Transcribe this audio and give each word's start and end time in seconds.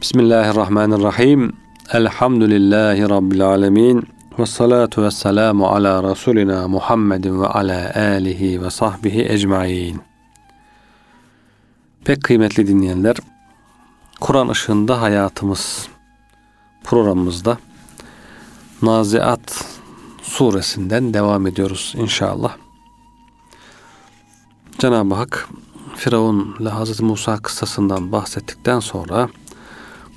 Bismillahirrahmanirrahim. 0.00 1.52
Elhamdülillahi 1.92 3.08
Rabbil 3.08 3.46
alemin. 3.46 4.08
Ve 4.38 4.46
salatu 4.46 5.02
ve 5.02 5.10
selamu 5.10 5.66
ala 5.66 6.10
Resulina 6.10 6.68
Muhammedin 6.68 7.40
ve 7.42 7.46
ala 7.46 7.92
alihi 7.94 8.62
ve 8.62 8.70
sahbihi 8.70 9.24
ecmain. 9.28 10.00
Pek 12.04 12.24
kıymetli 12.24 12.66
dinleyenler, 12.66 13.16
Kur'an 14.20 14.48
ışığında 14.48 15.00
hayatımız 15.00 15.88
programımızda 16.84 17.58
Naziat 18.82 19.64
suresinden 20.22 21.14
devam 21.14 21.46
ediyoruz 21.46 21.94
inşallah. 21.96 22.56
Cenab-ı 24.78 25.14
Hak 25.14 25.48
Firavun 25.96 26.56
ile 26.60 26.68
Hazreti 26.68 27.04
Musa 27.04 27.36
kıssasından 27.36 28.12
bahsettikten 28.12 28.80
sonra 28.80 29.28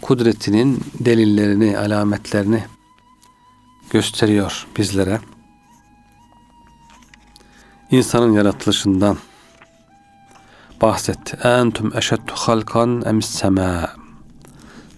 kudretinin 0.02 0.80
delillerini, 1.00 1.78
alametlerini 1.78 2.64
gösteriyor 3.90 4.68
bizlere. 4.78 5.20
İnsanın 7.92 8.34
yaratılışından 8.34 9.18
bahsetti. 10.82 11.38
Entum 11.44 11.98
eşeddu 11.98 12.32
halkan 12.36 13.02
emis 13.06 13.26
sema. 13.26 13.90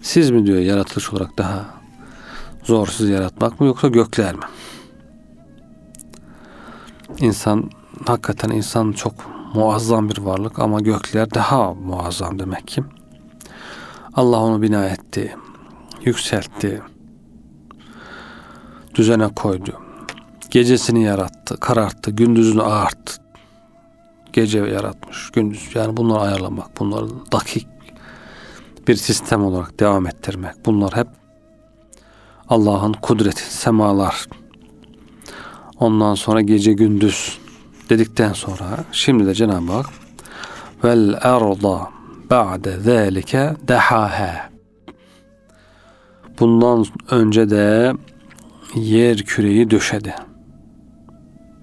Siz 0.02 0.30
mi 0.30 0.46
diyor 0.46 0.58
yaratılış 0.58 1.12
olarak 1.12 1.38
daha 1.38 1.64
zor 2.64 2.86
sizi 2.86 3.12
yaratmak 3.12 3.60
mı 3.60 3.66
yoksa 3.66 3.88
gökler 3.88 4.34
mi? 4.34 4.44
İnsan 7.18 7.70
hakikaten 8.06 8.50
insan 8.50 8.92
çok 8.92 9.14
muazzam 9.54 10.08
bir 10.08 10.18
varlık 10.18 10.58
ama 10.58 10.80
gökler 10.80 11.34
daha 11.34 11.74
muazzam 11.74 12.38
demek 12.38 12.68
ki. 12.68 12.82
Allah 14.16 14.42
onu 14.42 14.62
bina 14.62 14.84
etti, 14.84 15.36
yükseltti, 16.04 16.82
düzene 18.94 19.28
koydu. 19.28 19.80
Gecesini 20.50 21.02
yarattı, 21.02 21.60
kararttı, 21.60 22.10
gündüzünü 22.10 22.62
ağarttı. 22.62 23.12
Gece 24.32 24.58
yaratmış, 24.58 25.30
gündüz. 25.30 25.70
Yani 25.74 25.96
bunları 25.96 26.20
ayarlamak, 26.20 26.80
bunları 26.80 27.06
dakik 27.32 27.66
bir 28.88 28.96
sistem 28.96 29.44
olarak 29.44 29.80
devam 29.80 30.06
ettirmek. 30.06 30.66
Bunlar 30.66 30.96
hep 30.96 31.08
Allah'ın 32.48 32.92
kudreti, 32.92 33.54
semalar. 33.54 34.26
Ondan 35.80 36.14
sonra 36.14 36.40
gece 36.40 36.72
gündüz 36.72 37.38
dedikten 37.90 38.32
sonra 38.32 38.84
şimdi 38.92 39.26
de 39.26 39.34
Cenab-ı 39.34 39.72
Hak 39.72 39.86
vel 40.84 41.14
erda 41.22 41.93
ba'de 42.34 42.80
zâlike 42.80 43.56
dehaha 43.68 44.50
bundan 46.40 46.86
önce 47.10 47.50
de 47.50 47.92
yer 48.74 49.16
küreyi 49.16 49.70
döşedi. 49.70 50.14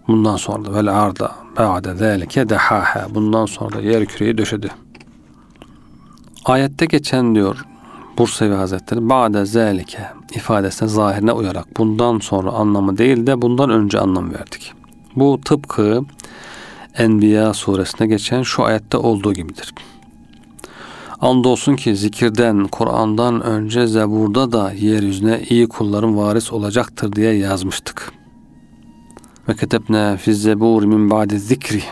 Bundan 0.08 0.36
sonra 0.36 0.66
da 0.66 0.74
vel 0.74 0.88
arda 0.88 1.32
ba'de 1.58 1.96
zâlike 1.96 2.50
dehaha 2.50 3.08
bundan 3.16 3.46
sonra 3.46 3.76
da 3.76 3.82
yer 3.82 4.06
küreyi 4.06 4.38
döşedi. 4.38 4.72
Ayette 6.46 6.86
geçen 6.86 7.36
diyor 7.36 7.66
Bursevi 8.18 8.54
Hazretleri 8.54 9.10
ba'de 9.10 9.46
zâlike 9.46 10.08
ifadesine 10.36 10.90
zahirine 10.90 11.32
uyarak 11.32 11.78
bundan 11.78 12.20
sonra 12.20 12.52
anlamı 12.52 12.98
değil 12.98 13.28
de 13.28 13.42
bundan 13.42 13.70
önce 13.70 14.00
anlam 14.00 14.34
verdik. 14.34 14.74
Bu 15.16 15.42
tıpkı 15.46 16.02
Enbiya 16.98 17.54
suresine 17.54 18.08
geçen 18.08 18.44
şu 18.44 18.64
ayette 18.64 18.98
olduğu 18.98 19.34
gibidir. 19.34 19.74
Andolsun 21.22 21.76
ki 21.76 21.96
zikirden, 21.96 22.68
Kur'an'dan 22.68 23.42
önce 23.42 23.88
Zebur'da 23.88 24.52
da 24.52 24.72
yeryüzüne 24.72 25.42
iyi 25.50 25.68
kulların 25.68 26.18
varis 26.18 26.52
olacaktır 26.54 27.14
diye 27.14 27.34
yazmıştık. 27.34 28.12
Ve 29.50 29.56
ketebne 29.56 30.18
fi 30.18 30.34
zebur 30.34 30.84
min 30.84 31.10
ba'di 31.10 31.40
zikri 31.40 31.84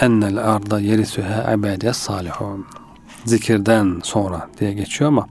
ennel 0.00 0.38
arda 0.54 0.80
yerisühe 0.80 1.54
ibadiye 1.54 1.92
salihun. 1.92 2.66
Zikirden 3.24 4.00
sonra 4.02 4.48
diye 4.60 4.72
geçiyor 4.72 5.08
ama 5.08 5.26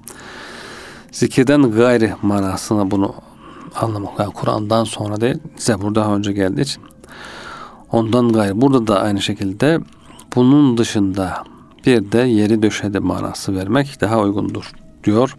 zikirden 1.11 1.61
gayri 1.61 2.13
manasına 2.21 2.91
bunu 2.91 3.13
anlamak. 3.75 4.19
Yani 4.19 4.33
Kur'an'dan 4.33 4.83
sonra 4.83 5.21
değil, 5.21 5.37
Zebur 5.57 5.95
daha 5.95 6.15
önce 6.15 6.33
geldiği 6.33 6.61
için 6.61 6.83
ondan 7.91 8.31
gayrı. 8.31 8.61
Burada 8.61 8.87
da 8.87 9.01
aynı 9.01 9.21
şekilde 9.21 9.79
bunun 10.35 10.77
dışında 10.77 11.43
bir 11.85 12.11
de 12.11 12.19
yeri 12.19 12.61
döşedi 12.61 12.99
manası 12.99 13.55
vermek 13.55 14.01
daha 14.01 14.19
uygundur 14.21 14.71
diyor. 15.03 15.35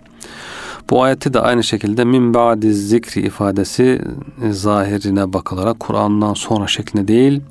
Bu 0.91 1.03
ayeti 1.03 1.34
de 1.34 1.41
aynı 1.41 1.65
şekilde 1.65 2.05
min 2.05 2.34
ba'di 2.34 2.75
zikri 2.75 3.21
ifadesi 3.21 4.03
e, 4.43 4.53
zahirine 4.53 5.33
bakılarak 5.33 5.81
Kur'an'dan 5.81 6.35
sonra 6.35 6.67
şeklinde 6.67 7.09
değil 7.09 7.43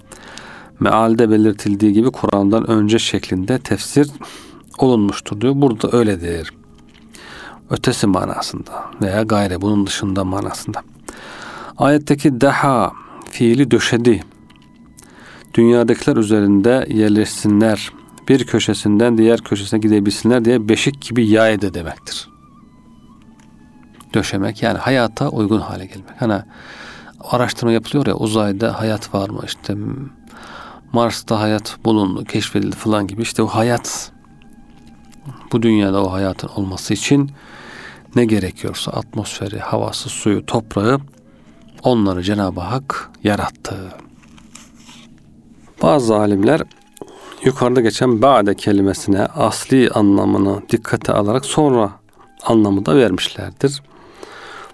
mealde 0.79 1.29
belirtildiği 1.29 1.93
gibi 1.93 2.11
Kur'an'dan 2.11 2.69
önce 2.69 2.99
şeklinde 2.99 3.59
tefsir 3.59 4.07
olunmuştur 4.77 5.41
diyor. 5.41 5.53
Burada 5.55 5.97
öyledir. 5.97 6.53
Ötesi 7.69 8.07
manasında 8.07 8.85
veya 9.01 9.23
gayre 9.23 9.61
bunun 9.61 9.87
dışında 9.87 10.23
manasında. 10.23 10.81
Ayetteki 11.77 12.41
daha 12.41 12.91
fiili 13.29 13.71
döşedi. 13.71 14.23
Dünyadakiler 15.53 16.17
üzerinde 16.17 16.87
yerleşsinler 16.89 17.91
bir 18.27 18.45
köşesinden 18.45 19.17
diğer 19.17 19.41
köşesine 19.41 19.79
gidebilsinler 19.79 20.45
diye 20.45 20.69
beşik 20.69 21.01
gibi 21.01 21.27
yaydı 21.27 21.73
demektir. 21.73 22.29
Döşemek 24.13 24.63
yani 24.63 24.77
hayata 24.77 25.29
uygun 25.29 25.59
hale 25.59 25.85
gelmek. 25.85 26.21
Hani 26.21 26.41
araştırma 27.19 27.71
yapılıyor 27.71 28.07
ya 28.07 28.15
uzayda 28.15 28.79
hayat 28.79 29.13
var 29.13 29.29
mı 29.29 29.41
işte 29.45 29.75
Mars'ta 30.93 31.39
hayat 31.39 31.77
bulundu, 31.85 32.23
keşfedildi 32.23 32.75
falan 32.75 33.07
gibi 33.07 33.21
işte 33.21 33.43
o 33.43 33.47
hayat 33.47 34.11
bu 35.51 35.61
dünyada 35.61 36.03
o 36.03 36.11
hayatın 36.11 36.47
olması 36.47 36.93
için 36.93 37.31
ne 38.15 38.25
gerekiyorsa 38.25 38.91
atmosferi, 38.91 39.59
havası, 39.59 40.09
suyu, 40.09 40.45
toprağı 40.45 40.99
onları 41.83 42.23
Cenab-ı 42.23 42.61
Hak 42.61 43.11
yarattı. 43.23 43.75
Bazı 45.81 46.15
alimler 46.15 46.61
yukarıda 47.45 47.81
geçen 47.81 48.21
ba'de 48.21 48.55
kelimesine 48.55 49.25
asli 49.25 49.89
anlamını 49.89 50.61
dikkate 50.69 51.13
alarak 51.13 51.45
sonra 51.45 51.91
anlamı 52.43 52.85
da 52.85 52.95
vermişlerdir. 52.95 53.81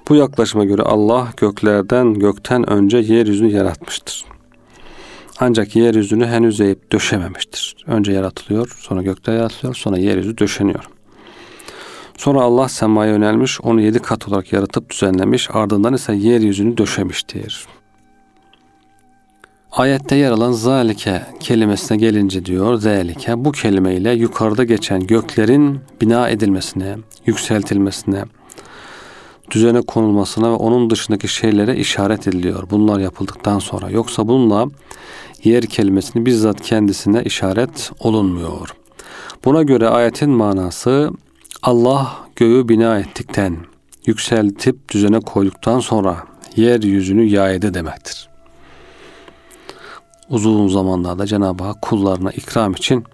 Bu 0.09 0.16
yaklaşıma 0.16 0.66
göre 0.66 0.81
Allah 0.81 1.28
göklerden 1.38 2.14
gökten 2.14 2.70
önce 2.70 2.98
yeryüzünü 2.98 3.52
yaratmıştır. 3.52 4.26
Ancak 5.40 5.76
yeryüzünü 5.76 6.26
henüz 6.26 6.62
eğip 6.62 6.92
döşememiştir. 6.92 7.76
Önce 7.88 8.12
yaratılıyor, 8.12 8.78
sonra 8.80 9.02
gökte 9.02 9.31
yaratılıyor, 9.31 9.76
sonra 9.76 9.98
yeryüzü 9.98 10.38
döşeniyor. 10.38 10.84
Sonra 12.18 12.42
Allah 12.42 12.70
semaya 12.70 13.12
yönelmiş, 13.12 13.62
onu 13.62 13.81
yedi 13.81 14.00
kat 14.00 14.28
olarak 14.28 14.54
yaratıp 14.54 14.90
düzenlemiş, 14.90 15.50
ardından 15.54 15.94
ise 15.94 16.14
yeryüzünü 16.14 16.78
döşemiştir. 16.78 17.68
Ayette 19.72 20.16
yer 20.16 20.32
alan 20.32 20.52
zalike 20.52 21.22
kelimesine 21.40 21.98
gelince 21.98 22.46
diyor 22.46 22.76
zalike 22.76 23.46
bu 23.46 23.52
kelimeyle 23.52 24.12
yukarıda 24.12 24.64
geçen 24.64 25.08
göklerin 25.08 25.80
bina 26.02 26.30
edilmesine, 26.30 26.98
yükseltilmesine, 27.26 28.24
düzene 29.52 29.81
konulmasına 29.81 30.52
ve 30.52 30.56
onun 30.56 30.90
dışındaki 30.90 31.28
şeylere 31.28 31.76
işaret 31.76 32.28
ediliyor. 32.28 32.64
Bunlar 32.72 33.00
yapıldıktan 33.00 33.60
sonra. 33.60 33.90
Yoksa 33.90 34.28
bununla 34.28 34.68
yer 35.44 35.66
kelimesini 35.66 36.26
bizzat 36.26 36.62
kendisine 36.62 37.24
işaret 37.24 37.92
olunmuyor. 38.00 38.70
Buna 39.46 39.64
göre 39.64 39.88
ayetin 39.88 40.30
manası 40.30 41.12
Allah 41.64 42.18
göğü 42.36 42.69
bina 42.69 43.00
ettikten, 43.00 43.57
yükseltip 44.06 44.90
düzene 44.90 45.19
koyduktan 45.19 45.80
sonra 45.80 46.18
yeryüzünü 46.56 47.24
yaydı 47.24 47.74
demektir 47.74 48.31
uzun 50.31 50.68
zamanlarda 50.68 51.25
Cenab-ı 51.25 51.63
Hak 51.63 51.81
kullarına 51.81 52.31
ikram 52.31 52.74
için 52.74 53.06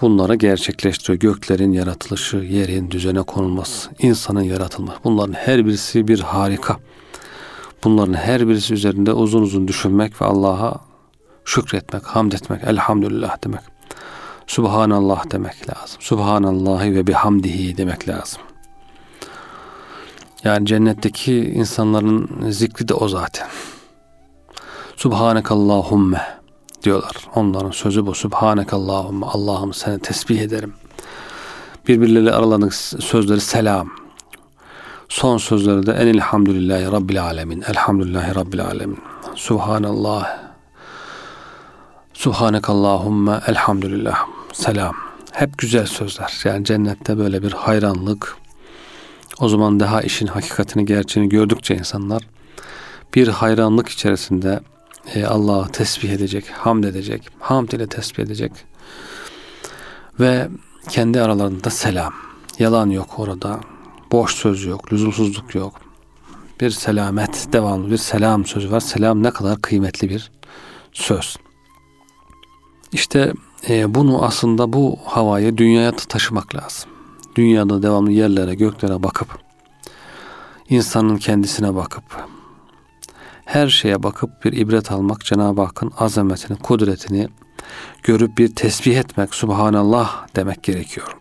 bunları 0.00 0.34
gerçekleştiriyor. 0.34 1.18
Göklerin 1.18 1.72
yaratılışı, 1.72 2.36
yerin 2.36 2.90
düzene 2.90 3.22
konulması, 3.22 3.90
insanın 3.98 4.42
yaratılması. 4.42 4.98
Bunların 5.04 5.32
her 5.32 5.66
birisi 5.66 6.08
bir 6.08 6.20
harika. 6.20 6.76
Bunların 7.84 8.14
her 8.14 8.48
birisi 8.48 8.74
üzerinde 8.74 9.12
uzun 9.12 9.42
uzun 9.42 9.68
düşünmek 9.68 10.22
ve 10.22 10.26
Allah'a 10.26 10.80
şükretmek, 11.44 12.02
hamd 12.02 12.32
etmek, 12.32 12.64
elhamdülillah 12.64 13.44
demek. 13.44 13.60
Subhanallah 14.46 15.30
demek 15.30 15.68
lazım. 15.68 15.96
Subhanallahi 16.00 16.94
ve 16.94 17.06
bihamdihi 17.06 17.76
demek 17.76 18.08
lazım. 18.08 18.40
Yani 20.44 20.66
cennetteki 20.66 21.34
insanların 21.34 22.50
zikri 22.50 22.88
de 22.88 22.94
o 22.94 23.08
zaten. 23.08 23.48
Subhanekallahümme 24.96 26.22
diyorlar. 26.82 27.16
Onların 27.34 27.70
sözü 27.70 28.06
bu. 28.06 28.14
Subhanekallahümme. 28.14 29.26
Allah'ım 29.26 29.74
seni 29.74 29.98
tesbih 29.98 30.40
ederim. 30.40 30.74
birbirleriyle 31.88 32.32
aralarındaki 32.32 32.76
sözleri 32.76 33.40
selam. 33.40 33.90
Son 35.08 35.38
sözleri 35.38 35.86
de 35.86 35.92
enilhamdülillahi 35.92 36.92
rabbil 36.92 37.22
alemin. 37.22 37.62
Elhamdülillahi 37.62 38.34
rabbil 38.34 38.64
alemin. 38.64 38.98
Subhanallah. 39.34 40.38
Subhanekallahumma 42.14 43.42
elhamdülillah. 43.46 44.26
Selam. 44.52 44.94
Hep 45.32 45.58
güzel 45.58 45.86
sözler. 45.86 46.40
Yani 46.44 46.64
cennette 46.64 47.18
böyle 47.18 47.42
bir 47.42 47.52
hayranlık. 47.52 48.36
O 49.40 49.48
zaman 49.48 49.80
daha 49.80 50.02
işin 50.02 50.26
hakikatini, 50.26 50.84
gerçeğini 50.84 51.28
gördükçe 51.28 51.74
insanlar 51.74 52.22
bir 53.14 53.28
hayranlık 53.28 53.88
içerisinde 53.88 54.60
Allah'ı 55.28 55.68
tesbih 55.68 56.10
edecek, 56.10 56.50
hamd 56.50 56.84
edecek, 56.84 57.28
hamd 57.40 57.68
ile 57.68 57.86
tesbih 57.86 58.22
edecek. 58.22 58.52
Ve 60.20 60.48
kendi 60.88 61.20
aralarında 61.20 61.70
selam. 61.70 62.12
Yalan 62.58 62.90
yok 62.90 63.18
orada. 63.18 63.60
Boş 64.12 64.34
söz 64.34 64.64
yok, 64.64 64.92
lüzumsuzluk 64.92 65.54
yok. 65.54 65.80
Bir 66.60 66.70
selamet, 66.70 67.48
devamlı 67.52 67.90
bir 67.90 67.96
selam 67.96 68.44
sözü 68.44 68.70
var. 68.70 68.80
Selam 68.80 69.22
ne 69.22 69.30
kadar 69.30 69.62
kıymetli 69.62 70.10
bir 70.10 70.30
söz. 70.92 71.36
İşte 72.92 73.32
e, 73.68 73.94
bunu 73.94 74.24
aslında 74.24 74.72
bu 74.72 74.98
havayı 75.04 75.56
dünyaya 75.56 75.96
taşımak 75.96 76.54
lazım. 76.54 76.90
Dünyada 77.36 77.82
devamlı 77.82 78.12
yerlere, 78.12 78.54
göklere 78.54 79.02
bakıp, 79.02 79.28
insanın 80.68 81.16
kendisine 81.16 81.74
bakıp, 81.74 82.04
her 83.46 83.68
şeye 83.68 84.02
bakıp 84.02 84.44
bir 84.44 84.52
ibret 84.52 84.92
almak, 84.92 85.24
Cenab-ı 85.24 85.62
Hakk'ın 85.62 85.92
azametini, 85.98 86.58
kudretini 86.58 87.28
görüp 88.02 88.38
bir 88.38 88.54
tesbih 88.54 88.96
etmek, 88.96 89.34
Subhanallah 89.34 90.26
demek 90.36 90.62
gerekiyor. 90.62 91.16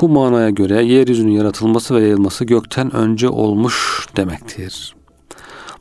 Bu 0.00 0.08
manaya 0.08 0.50
göre 0.50 0.84
yeryüzünün 0.84 1.32
yaratılması 1.32 1.94
ve 1.94 2.00
yayılması 2.00 2.44
gökten 2.44 2.96
önce 2.96 3.28
olmuş 3.28 4.06
demektir. 4.16 4.94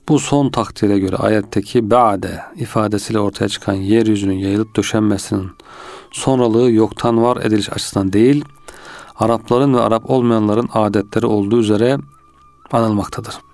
Bu 0.10 0.20
son 0.20 0.50
takdire 0.50 1.00
göre 1.00 1.16
ayetteki 1.16 1.92
ba'de 1.92 2.42
ifadesiyle 2.56 3.20
ortaya 3.20 3.50
çıkan 3.50 3.74
yeryüzünün 3.74 4.38
yayılıp 4.38 4.76
döşenmesinin 4.76 5.52
sonralığı 6.12 6.72
yoktan 6.72 7.24
var 7.24 7.38
ediliş 7.38 7.70
açısından 7.70 8.14
değil, 8.14 8.46
Arapların 9.16 9.74
ve 9.74 9.80
Arap 9.80 10.10
olmayanların 10.10 10.70
adetleri 10.74 11.26
olduğu 11.26 11.60
üzere 11.60 11.98
anılmaktadır. 12.72 13.51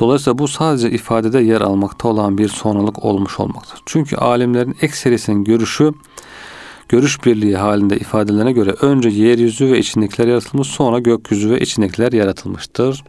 Dolayısıyla 0.00 0.38
bu 0.38 0.48
sadece 0.48 0.90
ifadede 0.90 1.40
yer 1.40 1.60
almakta 1.60 2.08
olan 2.08 2.38
bir 2.38 2.48
sonralık 2.48 3.04
olmuş 3.04 3.40
olmaktadır. 3.40 3.82
Çünkü 3.86 4.16
alimlerin 4.16 4.76
ekserisinin 4.80 5.44
görüşü 5.44 5.92
görüş 6.88 7.24
birliği 7.24 7.56
halinde 7.56 7.96
ifadelerine 7.96 8.52
göre 8.52 8.70
önce 8.70 9.08
yeryüzü 9.08 9.72
ve 9.72 9.78
içindekiler 9.78 10.26
yaratılmış 10.26 10.68
sonra 10.68 10.98
gökyüzü 10.98 11.50
ve 11.50 11.60
içindekiler 11.60 12.12
yaratılmıştır. 12.12 13.04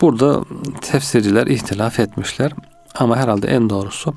Burada 0.00 0.44
tefsirciler 0.80 1.46
ihtilaf 1.46 2.00
etmişler 2.00 2.52
ama 2.94 3.16
herhalde 3.16 3.48
en 3.48 3.70
doğrusu 3.70 4.14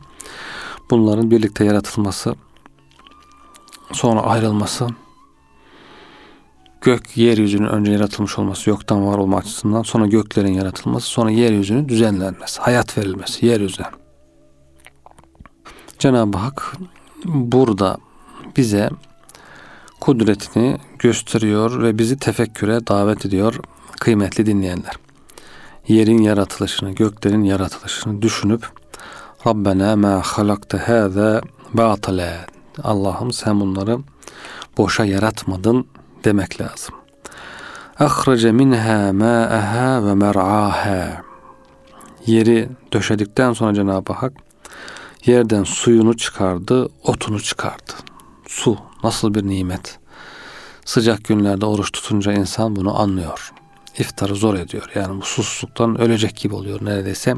bunların 0.90 1.32
birlikte 1.32 1.66
yaratılması 1.66 2.36
sonra 3.92 4.22
ayrılması 4.22 4.88
gök 6.82 7.18
yeryüzünün 7.18 7.68
önce 7.68 7.92
yaratılmış 7.92 8.40
olması 8.40 8.70
yoktan 8.70 9.08
var 9.08 9.18
olma 9.18 9.38
açısından 9.38 9.84
sonra 9.84 10.06
göklerin 10.06 10.54
yaratılması 10.54 11.08
sonra 11.08 11.32
yeryüzünün 11.32 11.90
düzenlenmesi 11.90 12.62
hayat 12.62 12.98
verilmesi 12.98 13.46
yeryüzüne. 13.46 13.88
Cenab-ı 16.00 16.38
Hak 16.38 16.78
burada 17.26 17.98
bize 18.58 18.90
kudretini 20.00 20.78
gösteriyor 21.00 21.84
ve 21.84 21.98
bizi 21.98 22.20
tefekküre 22.20 22.88
davet 22.88 23.26
ediyor 23.26 23.60
kıymetli 24.00 24.46
dinleyenler. 24.46 24.96
Yerin 25.88 26.22
yaratılışını, 26.22 26.92
göklerin 26.92 27.44
yaratılışını 27.44 28.22
düşünüp 28.22 28.70
Rabbena 29.48 29.96
ma 29.96 30.22
halakte 30.26 30.78
hâze 30.78 31.42
batile 31.74 32.46
Allah'ım 32.84 33.32
sen 33.32 33.60
bunları 33.60 34.00
boşa 34.78 35.06
yaratmadın 35.06 35.88
demek 36.24 36.62
lazım. 36.62 36.96
Ahrece 38.00 38.52
minha 38.52 39.14
ma'aha 39.14 40.06
ve 40.06 40.16
mer'aha 40.16 41.30
Yeri 42.26 42.70
döşedikten 42.94 43.54
sonra 43.54 43.74
Cenab-ı 43.74 44.14
Hak 44.14 44.34
yerden 45.26 45.64
suyunu 45.64 46.18
çıkardı, 46.18 46.90
otunu 47.04 47.42
çıkardı. 47.42 47.94
Su 48.48 48.78
nasıl 49.04 49.34
bir 49.34 49.48
nimet. 49.48 50.00
Sıcak 50.86 51.24
günlerde 51.24 51.66
oruç 51.66 51.92
tutunca 51.92 52.32
insan 52.32 52.76
bunu 52.76 53.00
anlıyor. 53.00 53.54
İftarı 53.98 54.36
zor 54.36 54.56
ediyor. 54.56 54.90
Yani 54.96 55.22
bu 55.22 55.26
susuzluktan 55.26 56.02
ölecek 56.02 56.36
gibi 56.36 56.56
oluyor 56.56 56.86
neredeyse. 56.86 57.36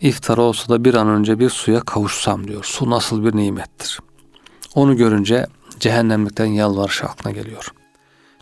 İftar 0.00 0.38
olsa 0.38 0.68
da 0.68 0.84
bir 0.84 0.94
an 0.94 1.08
önce 1.08 1.38
bir 1.38 1.50
suya 1.50 1.80
kavuşsam 1.80 2.48
diyor. 2.48 2.64
Su 2.64 2.90
nasıl 2.90 3.24
bir 3.24 3.36
nimettir. 3.36 4.00
Onu 4.74 4.96
görünce 4.96 5.46
cehennemlikten 5.80 6.46
yalvarış 6.46 7.04
aklına 7.04 7.32
geliyor. 7.32 7.72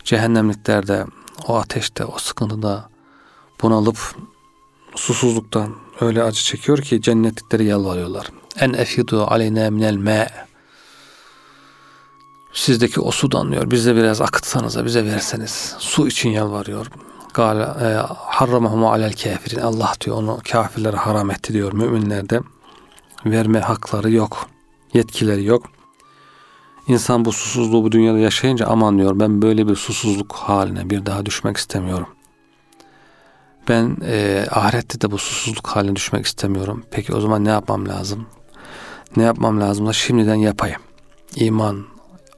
Cehennemliklerde 0.03 1.05
o 1.47 1.55
ateşte, 1.55 2.05
o 2.05 2.17
sıkıntıda 2.17 2.89
bunalıp 3.61 4.15
susuzluktan 4.95 5.75
öyle 6.01 6.23
acı 6.23 6.43
çekiyor 6.43 6.77
ki 6.77 7.01
cennetlikleri 7.01 7.65
yalvarıyorlar. 7.65 8.27
En 8.59 8.73
efidu 8.73 9.23
aleyna 9.23 9.69
minel 9.69 9.95
me. 9.95 10.29
Sizdeki 12.53 13.01
o 13.01 13.11
sudan 13.11 13.51
diyor. 13.51 13.71
Bize 13.71 13.95
biraz 13.95 14.21
akıtsanıza, 14.21 14.85
bize 14.85 15.05
verseniz. 15.05 15.75
Su 15.79 16.07
için 16.07 16.29
yalvarıyor. 16.29 16.87
E, 17.37 17.95
harramahum 18.15 18.85
alel 18.85 19.13
kafirin. 19.13 19.59
Allah 19.61 19.93
diyor 20.01 20.17
onu 20.17 20.39
kafirlere 20.51 20.97
haram 20.97 21.31
etti 21.31 21.53
diyor. 21.53 21.73
Müminlerde 21.73 22.41
verme 23.25 23.59
hakları 23.59 24.11
yok. 24.11 24.49
Yetkileri 24.93 25.43
yok. 25.45 25.65
İnsan 26.87 27.25
bu 27.25 27.31
susuzluğu 27.31 27.83
bu 27.83 27.91
dünyada 27.91 28.19
yaşayınca 28.19 28.67
aman 28.67 28.97
diyor 28.97 29.19
ben 29.19 29.41
böyle 29.41 29.67
bir 29.67 29.75
susuzluk 29.75 30.33
haline 30.33 30.89
bir 30.89 31.05
daha 31.05 31.25
düşmek 31.25 31.57
istemiyorum. 31.57 32.07
Ben 33.69 33.97
e, 34.05 34.45
ahirette 34.51 35.01
de 35.01 35.11
bu 35.11 35.17
susuzluk 35.17 35.67
haline 35.67 35.95
düşmek 35.95 36.25
istemiyorum. 36.25 36.83
Peki 36.91 37.15
o 37.15 37.21
zaman 37.21 37.45
ne 37.45 37.49
yapmam 37.49 37.87
lazım? 37.87 38.25
Ne 39.17 39.23
yapmam 39.23 39.61
lazım 39.61 39.87
da 39.87 39.93
şimdiden 39.93 40.35
yapayım. 40.35 40.81
İman, 41.35 41.85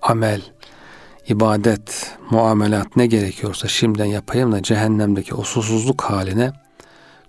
amel, 0.01 0.41
ibadet, 1.27 2.17
muamelat 2.31 2.95
ne 2.95 3.05
gerekiyorsa 3.05 3.67
şimdiden 3.67 4.05
yapayım 4.05 4.51
da 4.51 4.63
cehennemdeki 4.63 5.35
o 5.35 5.43
susuzluk 5.43 6.01
haline 6.01 6.51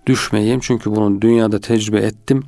düşmeyeyim. 0.05 0.59
Çünkü 0.59 0.91
bunu 0.91 1.21
dünyada 1.21 1.59
tecrübe 1.59 1.99
ettim. 1.99 2.43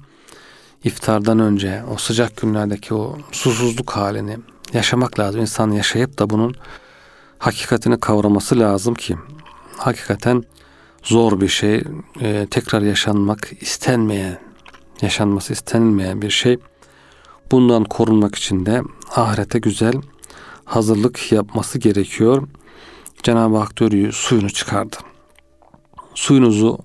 İftardan 0.84 1.39
önce 1.39 1.84
o 1.93 1.98
sıcak 1.98 2.38
günlerdeki 2.38 2.93
o 2.93 3.17
susuzluk 3.32 3.91
halini 3.91 4.38
yaşamak 4.73 5.19
lazım. 5.19 5.41
İnsan 5.41 5.71
yaşayıp 5.71 6.19
da 6.19 6.29
bunun 6.29 6.55
hakikatini 7.38 7.99
kavraması 7.99 8.59
lazım 8.59 8.93
ki 8.95 9.15
hakikaten 9.77 10.43
zor 11.03 11.41
bir 11.41 11.47
şey. 11.47 11.83
E, 12.21 12.47
tekrar 12.51 12.81
yaşanmak 12.81 13.51
istenmeyen, 13.61 14.38
yaşanması 15.01 15.53
istenilmeyen 15.53 16.21
bir 16.21 16.29
şey. 16.29 16.57
Bundan 17.51 17.83
korunmak 17.83 18.35
için 18.35 18.65
de 18.65 18.81
ahirete 19.15 19.59
güzel 19.59 19.93
hazırlık 20.65 21.31
yapması 21.31 21.79
gerekiyor. 21.79 22.47
Cenab-ı 23.23 23.57
Hak 23.57 23.77
diyor 23.77 24.11
suyunu 24.11 24.49
çıkardı. 24.49 24.95
Suyunuzu 26.15 26.79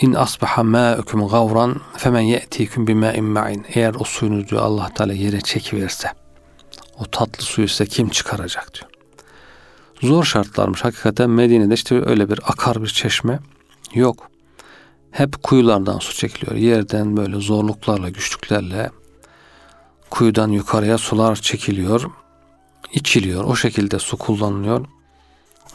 in 0.00 0.14
asbaha 0.14 0.62
ma'ukum 0.62 1.28
gavran 1.28 1.80
femen 1.96 2.20
ye'tikum 2.20 2.86
bima'in 2.86 3.24
ma'in. 3.24 3.66
Eğer 3.74 3.94
o 3.94 4.04
suyunuzu 4.04 4.48
diyor 4.48 4.62
Allah 4.62 4.90
Teala 4.94 5.12
yere 5.12 5.40
çekiverirse 5.40 6.17
o 7.00 7.04
tatlı 7.04 7.44
suyu 7.44 7.68
size 7.68 7.86
kim 7.86 8.08
çıkaracak 8.08 8.74
diyor. 8.74 8.90
Zor 10.02 10.24
şartlarmış. 10.24 10.84
Hakikaten 10.84 11.30
Medine'de 11.30 11.74
işte 11.74 12.02
öyle 12.06 12.30
bir 12.30 12.40
akar 12.44 12.82
bir 12.82 12.88
çeşme 12.88 13.38
yok. 13.94 14.30
Hep 15.10 15.42
kuyulardan 15.42 15.98
su 15.98 16.14
çekiliyor. 16.14 16.56
Yerden 16.56 17.16
böyle 17.16 17.40
zorluklarla, 17.40 18.08
güçlüklerle 18.08 18.90
kuyudan 20.10 20.48
yukarıya 20.48 20.98
sular 20.98 21.36
çekiliyor. 21.36 22.10
içiliyor. 22.92 23.44
O 23.44 23.56
şekilde 23.56 23.98
su 23.98 24.16
kullanılıyor. 24.16 24.86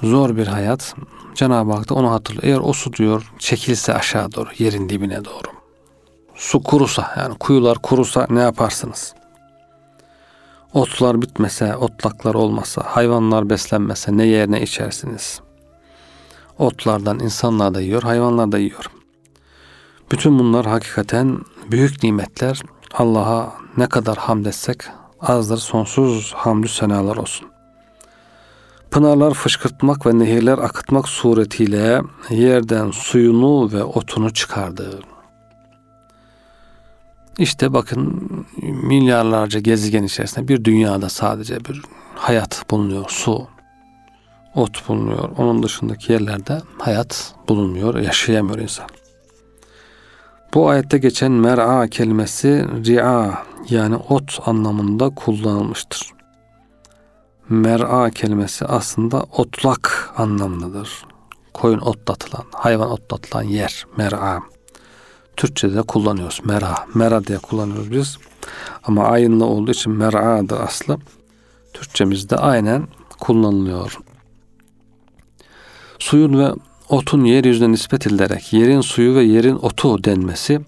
Zor 0.03 0.37
bir 0.37 0.47
hayat. 0.47 0.95
Cenab-ı 1.35 1.71
Hak 1.71 1.89
da 1.89 1.93
onu 1.93 2.11
hatırlıyor. 2.11 2.43
Eğer 2.43 2.59
o 2.69 2.73
su 2.73 2.93
diyor 2.93 3.31
çekilse 3.39 3.93
aşağı 3.93 4.31
doğru, 4.31 4.49
yerin 4.57 4.89
dibine 4.89 5.25
doğru. 5.25 5.47
Su 6.35 6.63
kurusa 6.63 7.13
yani 7.17 7.37
kuyular 7.37 7.77
kurusa 7.77 8.27
ne 8.29 8.39
yaparsınız? 8.39 9.13
Otlar 10.73 11.21
bitmese, 11.21 11.75
otlaklar 11.75 12.33
olmasa, 12.33 12.81
hayvanlar 12.85 13.49
beslenmese 13.49 14.17
ne 14.17 14.25
yer 14.25 14.51
ne 14.51 14.61
içersiniz? 14.61 15.41
Otlardan 16.59 17.19
insanlar 17.19 17.73
da 17.73 17.81
yiyor, 17.81 18.03
hayvanlar 18.03 18.51
da 18.51 18.57
yiyor. 18.57 18.85
Bütün 20.11 20.39
bunlar 20.39 20.65
hakikaten 20.65 21.39
büyük 21.71 22.03
nimetler. 22.03 22.61
Allah'a 22.93 23.53
ne 23.77 23.87
kadar 23.87 24.17
hamd 24.17 24.45
etsek 24.45 24.81
azdır 25.21 25.57
sonsuz 25.57 26.33
hamdü 26.33 26.67
senalar 26.67 27.17
olsun. 27.17 27.47
Pınarlar 28.91 29.33
fışkırtmak 29.33 30.05
ve 30.05 30.19
nehirler 30.19 30.57
akıtmak 30.57 31.07
suretiyle 31.07 32.01
yerden 32.29 32.91
suyunu 32.91 33.71
ve 33.71 33.83
otunu 33.83 34.33
çıkardı. 34.33 34.99
İşte 37.37 37.73
bakın 37.73 38.29
milyarlarca 38.61 39.59
gezegen 39.59 40.03
içerisinde 40.03 40.47
bir 40.47 40.63
dünyada 40.63 41.09
sadece 41.09 41.65
bir 41.65 41.81
hayat 42.15 42.71
bulunuyor. 42.71 43.05
Su, 43.09 43.47
ot 44.55 44.89
bulunuyor. 44.89 45.29
Onun 45.37 45.63
dışındaki 45.63 46.13
yerlerde 46.13 46.61
hayat 46.77 47.35
bulunmuyor, 47.49 47.95
yaşayamıyor 47.95 48.59
insan. 48.59 48.85
Bu 50.53 50.69
ayette 50.69 50.97
geçen 50.97 51.31
mer'a 51.31 51.87
kelimesi 51.87 52.65
ri'a 52.85 53.43
yani 53.69 53.95
ot 53.95 54.39
anlamında 54.45 55.09
kullanılmıştır. 55.09 56.09
Mer'a 57.49 58.09
kelimesi 58.09 58.65
aslında 58.65 59.23
otlak 59.23 60.13
anlamlıdır. 60.17 61.05
Koyun 61.53 61.79
otlatılan, 61.79 62.45
hayvan 62.51 62.91
otlatılan 62.91 63.43
yer 63.43 63.85
mer'a. 63.97 64.52
Türkçe'de 65.37 65.81
kullanıyoruz. 65.81 66.41
Mera. 66.43 66.75
Mera 66.93 67.23
diye 67.23 67.37
kullanıyoruz 67.37 67.91
biz. 67.91 68.17
Ama 68.83 69.05
ayınlı 69.05 69.45
olduğu 69.45 69.71
için 69.71 69.93
mera'dır 69.93 70.59
aslı. 70.59 70.97
Türkçemizde 71.73 72.35
aynen 72.35 72.87
kullanılıyor. 73.19 73.99
Suyun 75.99 76.39
ve 76.39 76.51
otun 76.89 77.23
yeryüzüne 77.23 77.71
nispet 77.71 78.07
edilerek 78.07 78.53
yerin 78.53 78.81
suyu 78.81 79.15
ve 79.15 79.23
yerin 79.23 79.55
otu 79.55 80.03
denmesi 80.03 80.61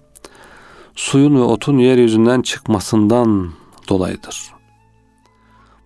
suyun 0.94 1.36
ve 1.36 1.42
otun 1.42 1.78
yeryüzünden 1.78 2.42
çıkmasından 2.42 3.50
dolayıdır. 3.88 4.56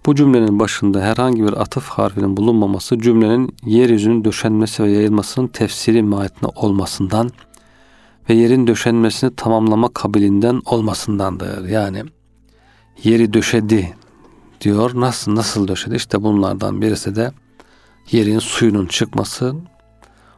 Bu 0.07 0.15
cümlenin 0.15 0.59
başında 0.59 1.01
herhangi 1.01 1.45
bir 1.45 1.53
atıf 1.53 1.89
harfinin 1.89 2.37
bulunmaması 2.37 2.99
cümlenin 2.99 3.57
yeryüzünün 3.65 4.25
döşenmesi 4.25 4.83
ve 4.83 4.91
yayılmasının 4.91 5.47
tefsiri 5.47 6.03
mahiyetine 6.03 6.51
olmasından 6.57 7.31
ve 8.31 8.35
yerin 8.35 8.67
döşenmesini 8.67 9.37
tamamlama 9.37 9.89
kabilinden 9.95 10.63
olmasındandır. 10.65 11.69
Yani 11.69 12.05
yeri 13.05 13.33
döşedi 13.33 13.97
diyor. 14.61 14.91
Nasıl 14.95 15.35
nasıl 15.35 15.69
döşedi? 15.69 15.97
İşte 15.97 16.23
bunlardan 16.23 16.83
birisi 16.83 17.17
de 17.17 17.33
yerin 18.11 18.39
suyunun 18.39 18.87
çıkması, 18.87 19.55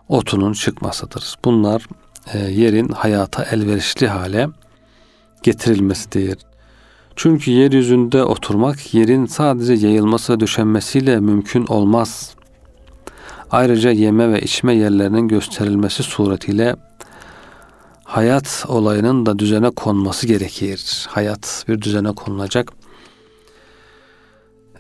otunun 0.08 0.52
çıkmasıdır. 0.52 1.36
Bunlar 1.44 1.86
e, 2.32 2.38
yerin 2.38 2.88
hayata 2.88 3.44
elverişli 3.44 4.08
hale 4.08 4.48
getirilmesidir. 5.42 6.38
Çünkü 7.16 7.50
yeryüzünde 7.50 8.24
oturmak 8.24 8.94
yerin 8.94 9.26
sadece 9.26 9.74
yayılması 9.74 10.32
ve 10.32 10.40
döşenmesiyle 10.40 11.20
mümkün 11.20 11.66
olmaz. 11.66 12.34
Ayrıca 13.50 13.90
yeme 13.90 14.32
ve 14.32 14.40
içme 14.40 14.74
yerlerinin 14.74 15.28
gösterilmesi 15.28 16.02
suretiyle 16.02 16.76
hayat 18.12 18.64
olayının 18.68 19.26
da 19.26 19.38
düzene 19.38 19.70
konması 19.70 20.26
gerekir. 20.26 21.06
Hayat 21.08 21.64
bir 21.68 21.82
düzene 21.82 22.12
konulacak. 22.12 22.72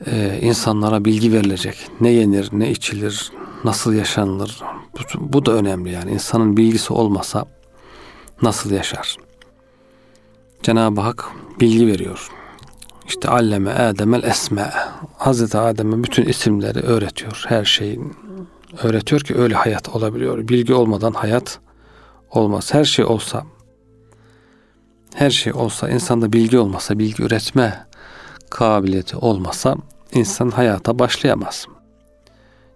Ee, 0.06 0.38
insanlara 0.42 1.04
bilgi 1.04 1.32
verilecek. 1.32 1.88
Ne 2.00 2.10
yenir, 2.10 2.48
ne 2.52 2.70
içilir, 2.70 3.32
nasıl 3.64 3.92
yaşanılır. 3.92 4.60
Bu, 4.94 5.32
bu 5.32 5.46
da 5.46 5.52
önemli 5.52 5.90
yani. 5.90 6.10
İnsanın 6.10 6.56
bilgisi 6.56 6.92
olmasa 6.92 7.44
nasıl 8.42 8.70
yaşar? 8.70 9.16
Cenab-ı 10.62 11.00
Hak 11.00 11.24
bilgi 11.60 11.86
veriyor. 11.86 12.28
İşte 13.08 13.28
alleme 13.28 13.70
Adem'el 13.70 14.22
esme. 14.22 14.70
Hazreti 15.16 15.58
Adem'e 15.58 16.04
bütün 16.04 16.24
isimleri 16.24 16.80
öğretiyor. 16.80 17.44
Her 17.46 17.64
şeyi 17.64 18.00
öğretiyor 18.82 19.20
ki 19.20 19.34
öyle 19.34 19.54
hayat 19.54 19.88
olabiliyor. 19.88 20.48
Bilgi 20.48 20.74
olmadan 20.74 21.12
hayat 21.12 21.60
olmaz. 22.34 22.74
Her 22.74 22.84
şey 22.84 23.04
olsa 23.04 23.44
her 25.14 25.30
şey 25.30 25.52
olsa 25.52 25.88
insanda 25.88 26.32
bilgi 26.32 26.58
olmasa, 26.58 26.98
bilgi 26.98 27.22
üretme 27.22 27.86
kabiliyeti 28.50 29.16
olmasa 29.16 29.76
insan 30.14 30.50
hayata 30.50 30.98
başlayamaz. 30.98 31.66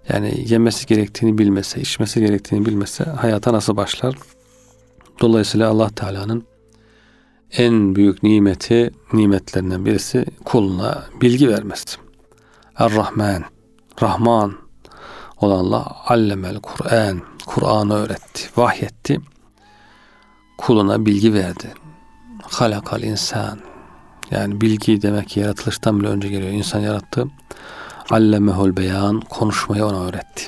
Yani 0.09 0.45
yemesi 0.47 0.87
gerektiğini 0.87 1.39
bilmese, 1.39 1.81
içmesi 1.81 2.21
gerektiğini 2.21 2.67
bilmese 2.67 3.05
hayata 3.05 3.53
nasıl 3.53 3.77
başlar? 3.77 4.15
Dolayısıyla 5.21 5.71
Allah 5.71 5.91
Teala'nın 5.91 6.45
en 7.53 7.95
büyük 7.95 8.23
nimeti, 8.23 8.91
nimetlerinden 9.13 9.85
birisi 9.87 10.25
kuluna 10.45 11.05
bilgi 11.21 11.49
vermesi. 11.49 11.97
Er-Rahman, 12.79 13.45
Rahman 14.03 14.55
olan 15.37 15.59
Allah 15.59 15.97
allemel 16.07 16.61
Kur'an, 16.61 17.23
Kur'an'ı 17.47 17.95
öğretti, 17.95 18.49
vahyetti 18.57 19.21
kuluna 20.59 21.07
bilgi 21.07 21.35
verdi. 21.35 21.75
Halakal 22.43 23.03
insan. 23.03 23.59
Yani 24.31 24.61
bilgi 24.61 25.03
demek 25.03 25.29
ki 25.29 25.41
yaratılıştan 25.41 26.01
bile 26.01 26.09
önce 26.09 26.29
geliyor. 26.29 26.53
İnsan 26.53 26.81
yarattı. 26.81 27.27
Allemehul 28.11 28.77
beyan. 28.77 29.21
Konuşmayı 29.21 29.85
ona 29.85 30.05
öğretti. 30.05 30.45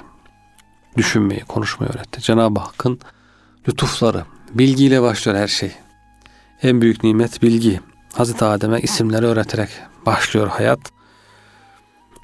Düşünmeyi, 0.97 1.41
konuşmayı 1.41 1.93
öğretti. 1.93 2.21
Cenab-ı 2.21 2.61
Hakk'ın 2.61 3.00
lütufları. 3.69 4.25
Bilgiyle 4.55 5.03
başlıyor 5.03 5.38
her 5.38 5.49
şey. 5.49 5.73
En 6.62 6.81
büyük 6.81 7.05
nimet 7.05 7.43
bilgi. 7.43 7.81
Hazreti 8.15 8.45
Adem'e 8.45 8.81
isimleri 8.81 9.27
öğreterek 9.27 9.69
başlıyor 10.07 10.49
hayat. 10.49 10.81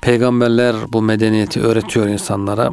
Peygamberler 0.02 0.76
bu 0.92 1.02
medeniyeti 1.02 1.62
öğretiyor 1.62 2.06
insanlara. 2.06 2.70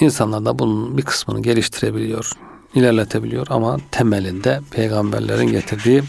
İnsanlar 0.00 0.44
da 0.44 0.58
bunun 0.58 0.98
bir 0.98 1.02
kısmını 1.02 1.42
geliştirebiliyor 1.42 2.32
ilerletebiliyor 2.76 3.46
ama 3.50 3.76
temelinde 3.90 4.60
peygamberlerin 4.70 5.46
getirdiği 5.46 6.02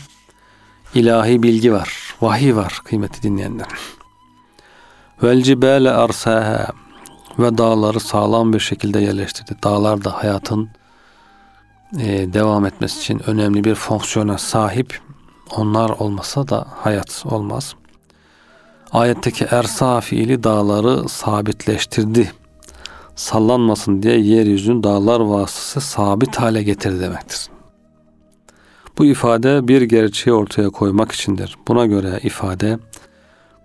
ilahi 0.95 1.43
bilgi 1.43 1.73
var. 1.73 2.15
Vahiy 2.21 2.55
var 2.55 2.81
kıymeti 2.83 3.23
dinleyenler. 3.23 3.67
Vel 5.23 5.43
cibale 5.43 5.91
arsaha 5.91 6.67
ve 7.39 7.57
dağları 7.57 7.99
sağlam 7.99 8.53
bir 8.53 8.59
şekilde 8.59 8.99
yerleştirdi. 8.99 9.55
Dağlar 9.63 10.03
da 10.03 10.23
hayatın 10.23 10.69
e, 11.99 12.33
devam 12.33 12.65
etmesi 12.65 12.99
için 12.99 13.29
önemli 13.29 13.63
bir 13.63 13.75
fonksiyona 13.75 14.37
sahip. 14.37 14.99
Onlar 15.55 15.89
olmasa 15.89 16.47
da 16.47 16.67
hayat 16.75 17.23
olmaz. 17.25 17.75
Ayetteki 18.91 19.45
ersa 19.51 20.01
fiili 20.01 20.43
dağları 20.43 21.09
sabitleştirdi 21.09 22.31
sallanmasın 23.17 24.03
diye 24.03 24.19
yeryüzünün 24.19 24.83
dağlar 24.83 25.19
vasıtası 25.19 25.81
sabit 25.81 26.35
hale 26.35 26.63
getir 26.63 26.99
demektir. 26.99 27.49
Bu 28.97 29.05
ifade 29.05 29.67
bir 29.67 29.81
gerçeği 29.81 30.33
ortaya 30.33 30.69
koymak 30.69 31.11
içindir. 31.11 31.57
Buna 31.67 31.85
göre 31.85 32.19
ifade 32.23 32.79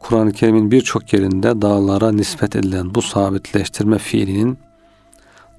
Kur'an-ı 0.00 0.32
Kerim'in 0.32 0.70
birçok 0.70 1.12
yerinde 1.12 1.62
dağlara 1.62 2.12
nispet 2.12 2.56
edilen 2.56 2.94
bu 2.94 3.02
sabitleştirme 3.02 3.98
fiilinin 3.98 4.58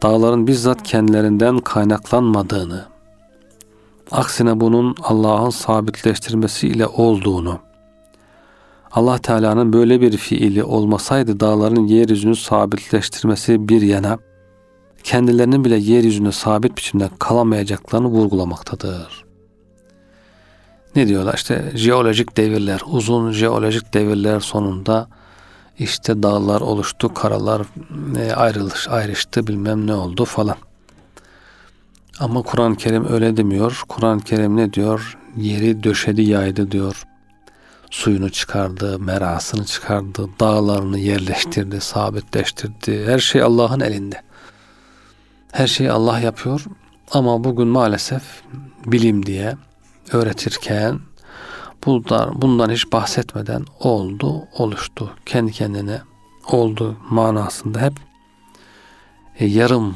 dağların 0.02 0.48
bizzat 0.48 0.84
kendilerinden 0.84 1.58
kaynaklanmadığını, 1.58 2.86
aksine 4.12 4.60
bunun 4.60 4.96
Allah'ın 5.02 5.50
sabitleştirmesi 5.50 6.68
ile 6.68 6.88
olduğunu, 6.88 7.60
Allah 8.94 9.18
Teala'nın 9.18 9.74
böyle 9.74 10.02
bir 10.02 10.18
fiili 10.18 10.64
olmasaydı 10.64 11.40
dağların 11.40 11.88
yeryüzünü 11.88 12.36
sabitleştirmesi 12.36 13.70
bir 13.70 13.82
yana 13.82 14.20
kendilerinin 15.04 15.66
bile 15.66 15.76
yeryüzünde 15.76 16.32
sabit 16.32 16.78
biçimde 16.78 17.10
kalamayacaklarını 17.20 18.08
vurgulamaktadır. 18.08 19.26
Ne 20.96 21.08
diyorlar 21.08 21.34
işte 21.34 21.72
jeolojik 21.76 22.38
devirler, 22.38 22.82
uzun 22.86 23.32
jeolojik 23.32 23.94
devirler 23.94 24.40
sonunda 24.40 25.08
işte 25.80 26.24
dağlar 26.24 26.62
oluştu, 26.62 27.14
karalar 27.14 27.62
e, 28.20 28.34
ayrılış, 28.34 28.90
ayrıştı 28.90 29.48
bilmem 29.48 29.88
ne 29.88 29.94
oldu 29.94 30.26
falan. 30.26 30.58
Ama 32.20 32.42
Kur'an-ı 32.42 32.76
Kerim 32.76 33.14
öyle 33.14 33.38
demiyor. 33.38 33.84
Kur'an-ı 33.88 34.22
Kerim 34.22 34.58
ne 34.58 34.74
diyor? 34.74 35.18
Yeri 35.38 35.84
döşedi 35.84 36.22
yaydı 36.22 36.72
diyor 36.72 37.04
suyunu 37.94 38.30
çıkardı, 38.30 39.00
merasını 39.00 39.66
çıkardı, 39.66 40.30
dağlarını 40.40 41.00
yerleştirdi, 41.00 41.82
sabitleştirdi. 41.82 43.06
Her 43.06 43.20
şey 43.20 43.42
Allah'ın 43.42 43.80
elinde. 43.80 44.22
Her 45.52 45.68
şeyi 45.68 45.92
Allah 45.92 46.20
yapıyor 46.20 46.66
ama 47.12 47.44
bugün 47.44 47.68
maalesef 47.68 48.24
bilim 48.86 49.26
diye 49.26 49.56
öğretirken 50.12 51.00
bundan, 51.86 52.42
bundan 52.42 52.70
hiç 52.70 52.92
bahsetmeden 52.92 53.66
oldu, 53.80 54.48
oluştu. 54.58 55.14
Kendi 55.26 55.52
kendine 55.52 56.02
oldu 56.48 56.98
manasında 57.10 57.82
hep 57.82 57.94
e, 59.40 59.46
yarım 59.46 59.96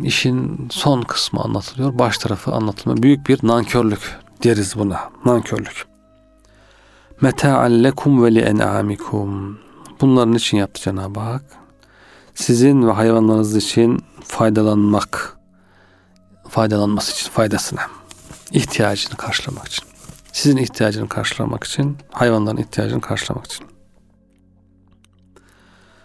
işin 0.00 0.68
son 0.70 1.02
kısmı 1.02 1.40
anlatılıyor. 1.40 1.98
Baş 1.98 2.18
tarafı 2.18 2.52
anlatılmıyor. 2.52 3.02
Büyük 3.02 3.28
bir 3.28 3.38
nankörlük 3.42 4.18
deriz 4.44 4.76
buna. 4.78 5.10
Nankörlük. 5.24 5.95
Meta'an 7.20 7.84
lekum 7.84 8.24
ve 8.24 8.34
li 8.34 8.40
en'amikum. 8.40 9.58
Bunların 10.00 10.34
için 10.34 10.56
yaptı 10.56 10.82
Cenab-ı 10.82 11.20
Hak. 11.20 11.42
Sizin 12.34 12.88
ve 12.88 12.92
hayvanlarınız 12.92 13.56
için 13.56 13.98
faydalanmak, 14.24 15.38
faydalanması 16.48 17.12
için, 17.12 17.30
faydasına, 17.30 17.80
ihtiyacını 18.52 19.16
karşılamak 19.16 19.68
için. 19.68 19.84
Sizin 20.32 20.56
ihtiyacını 20.56 21.08
karşılamak 21.08 21.64
için, 21.64 21.96
hayvanların 22.10 22.56
ihtiyacını 22.56 23.00
karşılamak 23.00 23.46
için. 23.46 23.66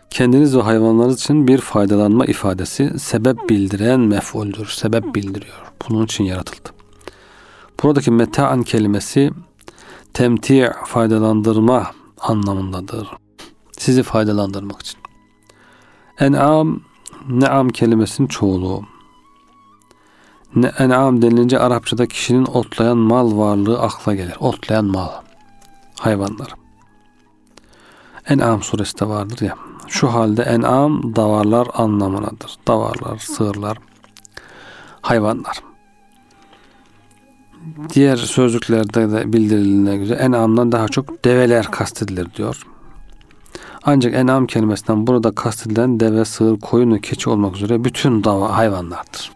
Kendiniz 0.10 0.58
ve 0.58 0.62
hayvanlarınız 0.62 1.20
için 1.20 1.48
bir 1.48 1.58
faydalanma 1.58 2.25
ifadesi 2.25 3.00
sebep 3.00 3.50
bildiren 3.50 4.00
mef'uldür. 4.00 4.68
Sebep 4.68 5.15
bildiriyor. 5.15 5.72
Bunun 5.89 6.06
için 6.06 6.24
yaratıldı. 6.24 6.70
Buradaki 7.84 8.12
meta'an 8.12 8.63
kelimesi 8.63 9.32
temti' 10.13 10.72
faydalandırma 10.86 11.91
anlamındadır. 12.20 13.08
Sizi 13.77 14.03
faydalandırmak 14.03 14.82
için. 14.82 15.00
En'am, 16.20 16.82
ne'am 17.30 17.70
kelimesinin 17.70 18.27
çoğulu. 18.27 18.84
Ne, 20.56 20.72
en'am 20.80 21.22
denilince 21.22 21.60
Arapçada 21.60 22.08
kişinin 22.08 22.46
otlayan 22.46 22.98
mal 22.98 23.38
varlığı 23.38 23.82
akla 23.82 24.15
gelir. 24.15 24.36
Otlayan 24.39 24.86
mal. 24.86 25.10
Hayvanlar. 26.00 26.53
En'am 28.30 28.63
suresi 28.63 29.00
de 29.00 29.10
vardır 29.10 29.41
ya. 29.41 29.58
Şu 29.88 30.13
halde 30.13 30.41
en'am 30.44 31.15
davarlar 31.15 31.68
anlamınadır. 31.74 32.58
Davarlar, 32.68 33.18
sığırlar, 33.18 33.77
hayvanlar. 35.01 35.71
Diğer 37.94 38.18
sözlüklerde 38.18 39.12
de 39.12 39.34
bildirildiğine 39.34 39.98
göre 39.98 40.13
en'amdan 40.13 40.72
daha 40.72 40.88
çok 40.88 41.25
develer 41.25 41.66
kastedilir 41.66 42.28
diyor. 42.36 42.66
Ancak 43.84 44.13
en'am 44.13 44.48
kelimesinden 44.48 45.08
burada 45.08 45.32
kastedilen 45.32 46.00
deve, 46.00 46.25
sığır, 46.25 46.60
koyun 46.60 46.94
ve 46.94 47.00
keçi 47.01 47.30
olmak 47.30 47.56
üzere 47.56 47.84
bütün 47.84 48.24
dava 48.24 48.58
hayvanlardır. 48.58 49.32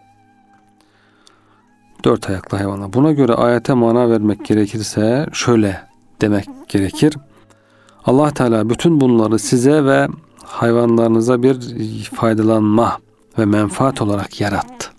Dört 2.05 2.29
ayaklı 2.29 2.57
hayvanlar. 2.57 2.93
Buna 2.93 3.11
göre 3.11 3.33
ayete 3.33 3.73
mana 3.73 4.09
vermek 4.09 4.45
gerekirse 4.45 5.27
şöyle 5.33 5.81
demek 6.21 6.45
gerekir. 6.69 7.17
Allah 8.05 8.31
Teala 8.31 8.69
bütün 8.69 9.01
bunları 9.01 9.39
size 9.39 9.85
ve 9.85 10.07
hayvanlarınıza 10.43 11.43
bir 11.43 11.59
faydalanma 12.13 12.97
ve 13.39 13.45
menfaat 13.45 14.01
olarak 14.01 14.41
yarattı. 14.41 14.94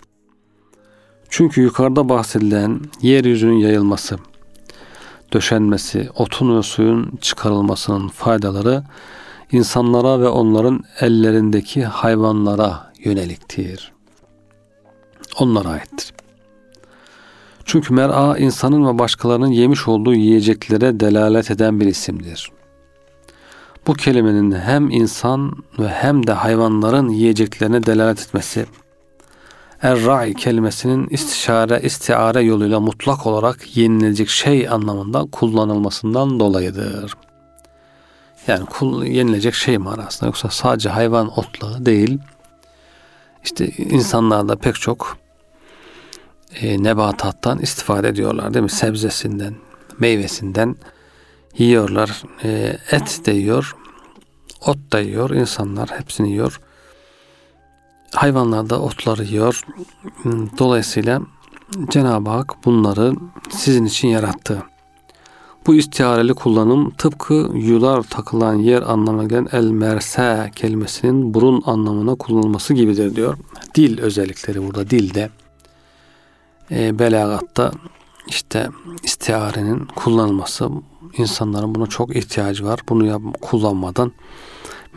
Çünkü 1.29 1.61
yukarıda 1.61 2.09
bahsedilen 2.09 2.81
yeryüzünün 3.01 3.57
yayılması, 3.57 4.17
döşenmesi, 5.33 6.09
otun 6.15 6.57
ve 6.57 6.63
suyun 6.63 7.17
çıkarılmasının 7.21 8.07
faydaları 8.07 8.83
insanlara 9.51 10.19
ve 10.19 10.27
onların 10.27 10.83
ellerindeki 10.99 11.85
hayvanlara 11.85 12.91
yöneliktir. 13.03 13.91
Onlara 15.39 15.69
aittir. 15.69 16.13
Çünkü 17.65 17.93
mer'a 17.93 18.37
insanın 18.37 18.87
ve 18.87 18.99
başkalarının 18.99 19.51
yemiş 19.51 19.87
olduğu 19.87 20.13
yiyeceklere 20.13 20.99
delalet 20.99 21.51
eden 21.51 21.79
bir 21.79 21.85
isimdir. 21.85 22.51
Bu 23.87 23.93
kelimenin 23.93 24.51
hem 24.51 24.89
insan 24.89 25.51
ve 25.79 25.87
hem 25.87 26.27
de 26.27 26.31
hayvanların 26.31 27.09
yiyeceklerine 27.09 27.85
delalet 27.85 28.21
etmesi 28.21 28.65
Er-ra'i 29.81 30.33
kelimesinin 30.33 31.07
istişare, 31.07 31.81
istiare 31.83 32.41
yoluyla 32.41 32.79
mutlak 32.79 33.27
olarak 33.27 33.77
yenilecek 33.77 34.29
şey 34.29 34.69
anlamında 34.69 35.25
kullanılmasından 35.31 36.39
dolayıdır. 36.39 37.13
Yani 38.47 38.65
kul, 38.65 39.03
yenilecek 39.03 39.53
şey 39.53 39.77
manasında 39.77 40.25
yoksa 40.25 40.49
sadece 40.49 40.89
hayvan 40.89 41.39
otlağı 41.39 41.85
değil. 41.85 42.19
İşte 43.43 43.67
insanlar 43.67 44.47
da 44.47 44.55
pek 44.55 44.75
çok 44.75 45.17
e, 46.61 46.83
nebatattan 46.83 47.59
istifade 47.59 48.07
ediyorlar 48.07 48.53
değil 48.53 48.63
mi? 48.63 48.69
Sebzesinden, 48.69 49.55
meyvesinden 49.99 50.75
yiyorlar. 51.57 52.23
E, 52.43 52.77
et 52.91 53.25
de 53.25 53.31
yiyor, 53.31 53.75
ot 54.65 54.91
da 54.91 54.99
yiyor. 54.99 55.29
insanlar 55.29 55.89
hepsini 55.99 56.29
yiyor. 56.29 56.61
Hayvanlar 58.13 58.69
da 58.69 58.81
otları 58.81 59.23
yiyor. 59.23 59.65
Dolayısıyla 60.59 61.21
Cenab-ı 61.89 62.29
Hak 62.29 62.65
bunları 62.65 63.13
sizin 63.49 63.85
için 63.85 64.07
yarattı. 64.07 64.63
Bu 65.67 65.75
istihareli 65.75 66.33
kullanım 66.33 66.89
tıpkı 66.89 67.49
yular 67.53 68.03
takılan 68.03 68.53
yer 68.53 68.81
anlamına 68.81 69.23
gelen 69.23 69.47
el 69.51 69.65
merse 69.65 70.51
kelimesinin 70.55 71.33
burun 71.33 71.63
anlamına 71.65 72.15
kullanılması 72.15 72.73
gibidir 72.73 73.15
diyor. 73.15 73.37
Dil 73.75 74.01
özellikleri 74.01 74.67
burada 74.67 74.89
dilde 74.89 75.29
e, 76.71 76.99
belagatta 76.99 77.71
işte 78.27 78.69
istiharenin 79.03 79.85
kullanılması 79.95 80.69
insanların 81.17 81.75
buna 81.75 81.87
çok 81.87 82.15
ihtiyacı 82.15 82.65
var. 82.65 82.79
Bunu 82.89 83.05
yap, 83.05 83.21
kullanmadan 83.41 84.11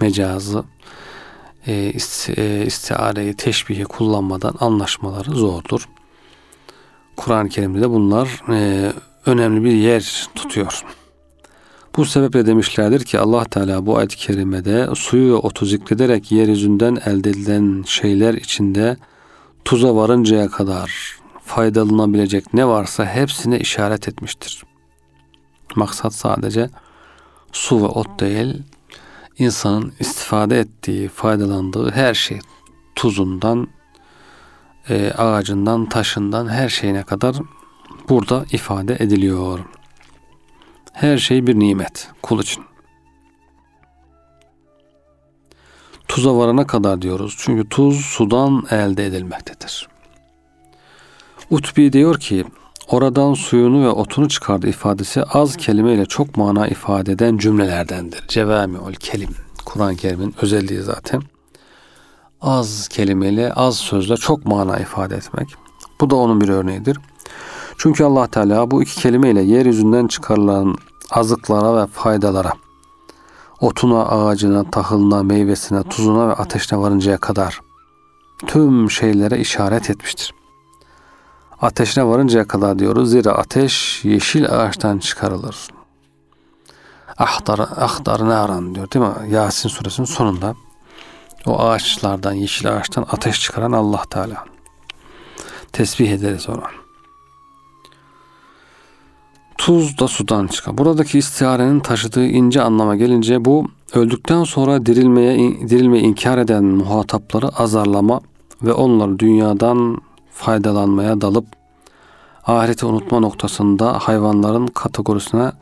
mecazı 0.00 0.64
e, 1.66 1.92
istiareyi, 2.66 3.34
teşbihi 3.34 3.84
kullanmadan 3.84 4.54
anlaşmaları 4.60 5.30
zordur. 5.30 5.88
Kur'an-ı 7.16 7.48
Kerim'de 7.48 7.80
de 7.80 7.90
bunlar 7.90 8.42
e, 8.48 8.92
önemli 9.26 9.64
bir 9.64 9.72
yer 9.72 10.28
tutuyor. 10.34 10.84
Bu 11.96 12.04
sebeple 12.04 12.46
demişlerdir 12.46 13.04
ki 13.04 13.18
Allah 13.18 13.44
Teala 13.44 13.86
bu 13.86 13.96
ayet-i 13.96 14.16
kerimede 14.16 14.88
suyu 14.94 15.32
ve 15.32 15.36
otu 15.36 15.66
zikrederek 15.66 16.32
yeryüzünden 16.32 16.98
elde 17.06 17.30
edilen 17.30 17.84
şeyler 17.86 18.34
içinde 18.34 18.96
tuza 19.64 19.96
varıncaya 19.96 20.48
kadar 20.48 21.16
faydalanabilecek 21.44 22.54
ne 22.54 22.66
varsa 22.66 23.06
hepsine 23.06 23.58
işaret 23.58 24.08
etmiştir. 24.08 24.62
Maksat 25.76 26.14
sadece 26.14 26.70
su 27.52 27.82
ve 27.82 27.86
ot 27.86 28.20
değil, 28.20 28.62
insanın 29.40 29.92
istifade 30.00 30.60
ettiği, 30.60 31.08
faydalandığı 31.08 31.90
her 31.90 32.14
şey 32.14 32.40
tuzundan, 32.94 33.68
e, 34.88 35.12
ağacından, 35.12 35.88
taşından 35.88 36.48
her 36.48 36.68
şeyine 36.68 37.02
kadar 37.02 37.36
burada 38.08 38.44
ifade 38.52 38.96
ediliyor. 39.00 39.60
Her 40.92 41.18
şey 41.18 41.46
bir 41.46 41.58
nimet 41.58 42.08
kul 42.22 42.40
için. 42.40 42.64
Tuza 46.08 46.36
varana 46.36 46.66
kadar 46.66 47.02
diyoruz. 47.02 47.36
Çünkü 47.38 47.68
tuz 47.68 48.00
sudan 48.00 48.66
elde 48.70 49.06
edilmektedir. 49.06 49.88
Utbi 51.50 51.92
diyor 51.92 52.20
ki 52.20 52.44
oradan 52.90 53.34
suyunu 53.34 53.82
ve 53.82 53.88
otunu 53.88 54.28
çıkardı 54.28 54.68
ifadesi 54.68 55.22
az 55.22 55.56
kelimeyle 55.56 56.06
çok 56.06 56.36
mana 56.36 56.68
ifade 56.68 57.12
eden 57.12 57.38
cümlelerdendir. 57.38 58.28
Cevami'ül 58.28 58.94
kelim. 58.94 59.30
Kur'an-ı 59.64 59.96
Kerim'in 59.96 60.34
özelliği 60.42 60.82
zaten. 60.82 61.22
Az 62.40 62.88
kelimeyle 62.88 63.52
az 63.52 63.76
sözle 63.76 64.16
çok 64.16 64.44
mana 64.44 64.78
ifade 64.78 65.16
etmek. 65.16 65.54
Bu 66.00 66.10
da 66.10 66.16
onun 66.16 66.40
bir 66.40 66.48
örneğidir. 66.48 66.98
Çünkü 67.78 68.04
Allah 68.04 68.26
Teala 68.26 68.70
bu 68.70 68.82
iki 68.82 69.00
kelimeyle 69.00 69.42
yeryüzünden 69.42 70.06
çıkarılan 70.06 70.76
azıklara 71.10 71.82
ve 71.82 71.86
faydalara, 71.86 72.52
otuna, 73.60 74.06
ağacına, 74.06 74.70
tahılına, 74.70 75.22
meyvesine, 75.22 75.82
tuzuna 75.82 76.28
ve 76.28 76.32
ateşine 76.32 76.78
varıncaya 76.78 77.18
kadar 77.18 77.60
tüm 78.46 78.90
şeylere 78.90 79.38
işaret 79.38 79.90
etmiştir. 79.90 80.39
Ateşine 81.60 82.06
varıncaya 82.06 82.44
kadar 82.44 82.78
diyoruz. 82.78 83.10
Zira 83.10 83.32
ateş 83.32 84.04
yeşil 84.04 84.46
ağaçtan 84.46 84.98
çıkarılır. 84.98 85.68
Ahdar, 87.18 87.58
ahdar 87.58 88.28
naran 88.28 88.74
diyor 88.74 88.90
değil 88.90 89.04
mi? 89.04 89.34
Yasin 89.34 89.68
suresinin 89.68 90.06
sonunda. 90.06 90.54
O 91.46 91.60
ağaçlardan, 91.60 92.32
yeşil 92.32 92.76
ağaçtan 92.76 93.06
ateş 93.10 93.40
çıkaran 93.40 93.72
Allah 93.72 94.02
Teala. 94.10 94.44
Tesbih 95.72 96.10
ederiz 96.10 96.48
ona. 96.48 96.70
Tuz 99.58 99.98
da 99.98 100.08
sudan 100.08 100.46
çıkar. 100.46 100.78
Buradaki 100.78 101.18
istiharenin 101.18 101.80
taşıdığı 101.80 102.26
ince 102.26 102.62
anlama 102.62 102.96
gelince 102.96 103.44
bu 103.44 103.66
öldükten 103.94 104.44
sonra 104.44 104.86
dirilmeye 104.86 105.38
dirilmeyi 105.68 106.04
inkar 106.04 106.38
eden 106.38 106.64
muhatapları 106.64 107.48
azarlama 107.48 108.20
ve 108.62 108.72
onları 108.72 109.18
dünyadan 109.18 110.00
faydalanmaya 110.40 111.20
dalıp 111.20 111.46
ahireti 112.46 112.86
unutma 112.86 113.20
noktasında 113.20 113.98
hayvanların 113.98 114.66
kategorisine 114.66 115.52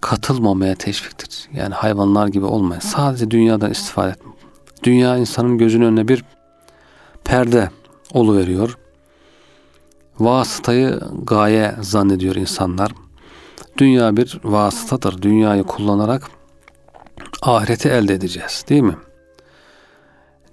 katılmamaya 0.00 0.74
teşviktir. 0.74 1.48
Yani 1.52 1.74
hayvanlar 1.74 2.26
gibi 2.26 2.44
olmayın. 2.44 2.80
Sadece 2.80 3.30
dünyadan 3.30 3.70
istifade 3.70 4.10
etme. 4.10 4.32
Dünya 4.82 5.16
insanın 5.16 5.58
gözünün 5.58 5.84
önüne 5.84 6.08
bir 6.08 6.24
perde 7.24 7.70
veriyor. 8.36 8.78
Vasıtayı 10.18 11.00
gaye 11.22 11.74
zannediyor 11.80 12.34
insanlar. 12.34 12.92
Dünya 13.78 14.16
bir 14.16 14.40
vasıtadır. 14.44 15.22
Dünyayı 15.22 15.62
kullanarak 15.62 16.30
ahireti 17.42 17.88
elde 17.88 18.14
edeceğiz. 18.14 18.64
Değil 18.68 18.82
mi? 18.82 18.96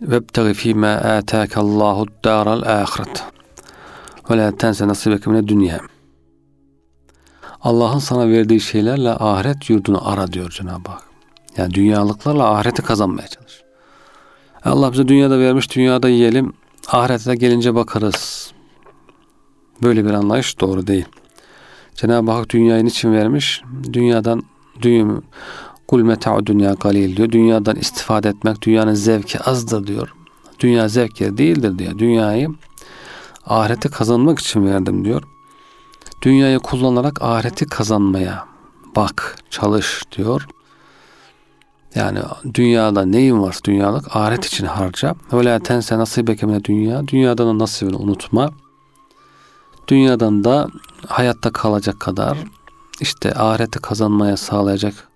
Vebtegi 0.04 0.54
fîmâ 0.54 0.88
âtâkallâhu 0.88 2.06
dâral 2.24 2.62
âhiret. 2.62 3.24
Ve 4.30 4.38
lâ 4.38 4.58
tense 4.58 4.88
nasibeke 4.88 5.30
mine 5.30 5.48
dünya. 5.48 5.80
Allah'ın 7.62 8.00
sana 8.00 8.30
verdiği 8.30 8.60
şeylerle 8.60 9.10
ahiret 9.10 9.70
yurdunu 9.70 10.10
ara 10.10 10.32
diyor 10.34 10.50
Cenab-ı 10.50 10.92
Hak. 10.92 11.04
Yani 11.58 11.74
dünyalıklarla 11.74 12.52
ahireti 12.52 12.82
kazanmaya 12.82 13.28
çalış. 13.28 13.63
Allah 14.66 14.92
bize 14.92 15.08
dünyada 15.08 15.39
vermiş, 15.39 15.76
dünyada 15.76 16.10
yiyelim, 16.10 16.54
ahirete 16.88 17.36
gelince 17.36 17.76
bakarız. 17.76 18.52
Böyle 19.84 20.06
bir 20.06 20.12
anlayış 20.12 20.60
doğru 20.60 20.88
değil. 20.88 21.06
Cenab-ı 21.96 22.32
Hak 22.32 22.50
dünyayı 22.50 22.86
için 22.86 23.13
vermiş? 23.13 23.62
Dünyadan 23.94 24.44
dünya 24.82 25.06
kul 25.93 26.03
meta'u 26.03 26.45
dünya 26.45 26.73
galil 26.73 27.17
diyor. 27.17 27.32
Dünyadan 27.32 27.75
istifade 27.75 28.29
etmek 28.29 28.62
dünyanın 28.62 28.93
zevki 28.93 29.39
azdır 29.39 29.88
diyor. 29.88 30.13
Dünya 30.60 30.88
zevk 30.89 31.21
yeri 31.21 31.38
değildir 31.38 31.79
diyor. 31.79 31.97
Dünyayı 31.97 32.49
ahireti 33.45 33.89
kazanmak 33.89 34.39
için 34.39 34.65
verdim 34.65 35.06
diyor. 35.06 35.23
Dünyayı 36.21 36.60
kullanarak 36.60 37.21
ahireti 37.21 37.65
kazanmaya 37.65 38.45
bak, 38.95 39.36
çalış 39.49 40.03
diyor. 40.17 40.47
Yani 41.95 42.19
dünyada 42.53 43.06
neyin 43.06 43.41
var 43.41 43.58
dünyalık 43.65 44.15
ahiret 44.15 44.45
için 44.45 44.65
harca. 44.65 45.15
Ve 45.34 45.45
la 45.45 45.60
tense 45.60 45.97
nasibeke 45.97 46.63
dünya. 46.63 47.08
Dünyadan 47.08 47.47
da 47.47 47.63
nasibini 47.63 47.95
unutma. 47.95 48.51
Dünyadan 49.88 50.43
da 50.43 50.67
hayatta 51.08 51.51
kalacak 51.51 51.99
kadar 51.99 52.38
işte 53.01 53.34
ahireti 53.34 53.79
kazanmaya 53.79 54.38
sağlayacak 54.38 55.12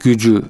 gücü 0.00 0.42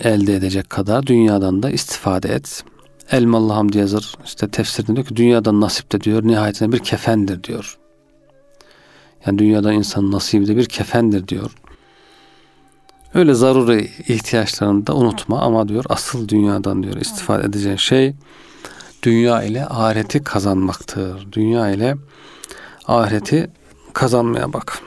elde 0.00 0.34
edecek 0.34 0.70
kadar 0.70 1.06
dünyadan 1.06 1.62
da 1.62 1.70
istifade 1.70 2.28
et. 2.28 2.64
Elmalı 3.10 3.52
Hamdi 3.52 3.78
yazır 3.78 4.14
işte 4.24 4.48
tefsirinde 4.48 4.96
diyor 4.96 5.06
ki 5.06 5.16
dünyadan 5.16 5.60
nasip 5.60 5.92
de 5.92 6.00
diyor 6.00 6.22
nihayetinde 6.22 6.72
bir 6.72 6.78
kefendir 6.78 7.44
diyor. 7.44 7.78
Yani 9.26 9.38
dünyadan 9.38 9.74
insan 9.74 10.12
nasibi 10.12 10.46
de 10.46 10.56
bir 10.56 10.66
kefendir 10.66 11.28
diyor. 11.28 11.50
Öyle 13.14 13.34
zaruri 13.34 13.90
ihtiyaçlarını 14.08 14.86
da 14.86 14.94
unutma 14.94 15.40
ama 15.40 15.68
diyor 15.68 15.84
asıl 15.88 16.28
dünyadan 16.28 16.82
diyor 16.82 16.96
istifade 16.96 17.46
edeceğin 17.46 17.76
şey 17.76 18.14
dünya 19.02 19.42
ile 19.42 19.66
ahireti 19.66 20.24
kazanmaktır. 20.24 21.32
Dünya 21.32 21.70
ile 21.70 21.96
ahireti 22.86 23.50
kazanmaya 23.92 24.52
bak. 24.52 24.82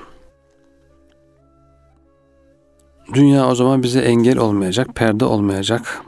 Dünya 3.14 3.48
o 3.48 3.56
zaman 3.56 3.84
bize 3.84 4.00
engel 4.00 4.38
olmayacak, 4.38 4.96
perde 4.96 5.26
olmayacak. 5.26 6.02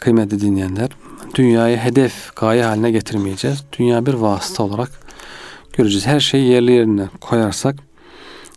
Kıymetli 0.00 0.40
dinleyenler, 0.40 0.88
dünyayı 1.34 1.76
hedef, 1.76 2.36
gaye 2.36 2.64
haline 2.64 2.90
getirmeyeceğiz. 2.90 3.64
Dünya 3.78 4.06
bir 4.06 4.14
vasıta 4.14 4.62
olarak 4.62 4.90
göreceğiz. 5.72 6.06
Her 6.06 6.20
şeyi 6.20 6.50
yerli 6.50 6.72
yerine 6.72 7.08
koyarsak 7.20 7.76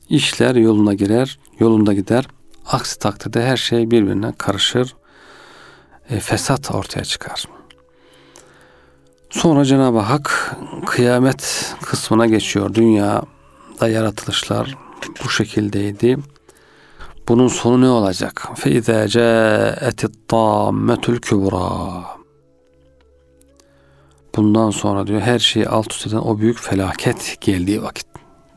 işler 0.10 0.56
yoluna 0.56 0.94
girer, 0.94 1.40
yolunda 1.60 1.94
gider. 1.94 2.28
Aksi 2.68 3.00
takdirde 3.00 3.46
her 3.46 3.58
şey 3.58 3.92
birbirine 3.92 4.34
karışır. 4.38 4.96
E, 6.10 6.20
fesat 6.20 6.72
ortaya 6.76 7.04
çıkar. 7.04 7.46
Sonra 9.30 9.66
Cenab-ı 9.66 10.00
Hak 10.00 10.56
kıyamet 10.86 11.74
kısmına 11.82 12.26
geçiyor. 12.26 12.74
Dünyada 12.74 13.88
yaratılışlar 13.90 14.78
bu 15.24 15.30
şekildeydi. 15.30 16.18
Bunun 17.28 17.48
sonu 17.48 17.82
ne 17.82 17.90
olacak? 17.90 18.48
فَاِذَا 18.56 19.08
جَاءَتِ 19.08 20.06
الطَّامَّةُ 20.10 21.20
kübra. 21.20 22.04
Bundan 24.36 24.70
sonra 24.70 25.08
diyor 25.08 25.22
her 25.22 25.40
şeyi 25.40 25.68
alt 25.68 25.94
üst 25.94 26.08
eden 26.08 26.18
o 26.18 26.40
büyük 26.40 26.60
felaket 26.60 27.38
geldiği 27.42 27.84
vakit. 27.84 28.08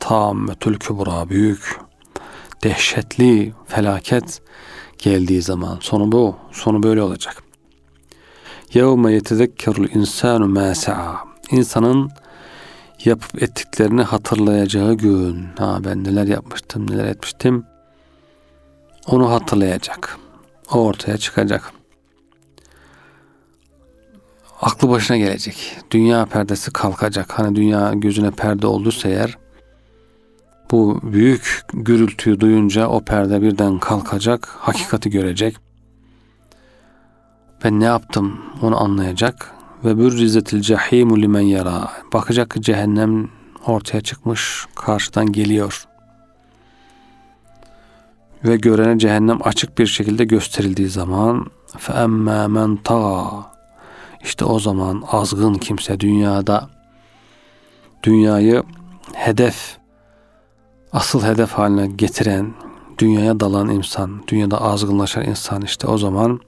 Tammetül 0.00 0.79
kübra 0.79 1.29
büyük, 1.29 1.81
dehşetli 2.64 3.52
felaket 3.66 4.42
geldiği 4.98 5.42
zaman. 5.42 5.79
Sonu 5.81 6.12
bu, 6.12 6.37
sonu 6.52 6.83
böyle 6.83 7.02
olacak. 7.02 7.42
يَوْمَ 8.74 9.18
يَتَذَكَّرُ 9.18 9.87
الْاِنْسَانُ 9.87 10.42
مَا 10.59 10.70
سَعَى 10.74 11.16
İnsanın 11.50 12.11
yapıp 13.05 13.42
ettiklerini 13.42 14.02
hatırlayacağı 14.02 14.94
gün. 14.94 15.46
Ha 15.59 15.79
ben 15.85 16.05
neler 16.05 16.26
yapmıştım, 16.26 16.90
neler 16.90 17.05
etmiştim. 17.05 17.64
Onu 19.07 19.31
hatırlayacak. 19.31 20.19
O 20.73 20.85
ortaya 20.85 21.19
çıkacak. 21.19 21.73
Aklı 24.61 24.88
başına 24.88 25.16
gelecek. 25.16 25.77
Dünya 25.90 26.27
perdesi 26.27 26.73
kalkacak. 26.73 27.38
Hani 27.38 27.57
dünya 27.57 27.92
gözüne 27.95 28.31
perde 28.31 28.66
olduysa 28.66 29.09
eğer 29.09 29.38
bu 30.71 31.01
büyük 31.03 31.61
gürültüyü 31.73 32.40
duyunca 32.40 32.88
o 32.88 33.01
perde 33.01 33.42
birden 33.42 33.79
kalkacak. 33.79 34.49
Hakikati 34.49 35.11
görecek 35.11 35.57
ben 37.64 37.81
ne 37.81 37.85
yaptım 37.85 38.40
onu 38.62 38.83
anlayacak 38.83 39.55
ve 39.85 39.99
bürrizetil 39.99 40.61
cehimu 40.61 41.23
limen 41.23 41.40
yara 41.40 41.90
bakacak 42.12 42.51
ki 42.51 42.62
cehennem 42.62 43.29
ortaya 43.66 44.01
çıkmış 44.01 44.66
karşıdan 44.75 45.33
geliyor 45.33 45.85
ve 48.47 48.57
görene 48.57 48.99
cehennem 48.99 49.39
açık 49.45 49.79
bir 49.79 49.87
şekilde 49.87 50.25
gösterildiği 50.25 50.89
zaman 50.89 51.47
fe 51.79 51.93
emmâ 51.93 52.49
men 52.49 52.79
işte 54.23 54.45
o 54.45 54.59
zaman 54.59 55.03
azgın 55.11 55.55
kimse 55.55 56.01
dünyada 56.01 56.71
dünyayı 58.03 58.63
hedef 59.15 59.77
asıl 60.93 61.23
hedef 61.23 61.53
haline 61.53 61.87
getiren 61.87 62.55
dünyaya 62.99 63.41
dalan 63.41 63.69
insan 63.69 64.23
dünyada 64.29 64.61
azgınlaşan 64.61 65.25
insan 65.25 65.63
işte 65.63 65.87
o 65.87 65.99
zaman 65.99 66.41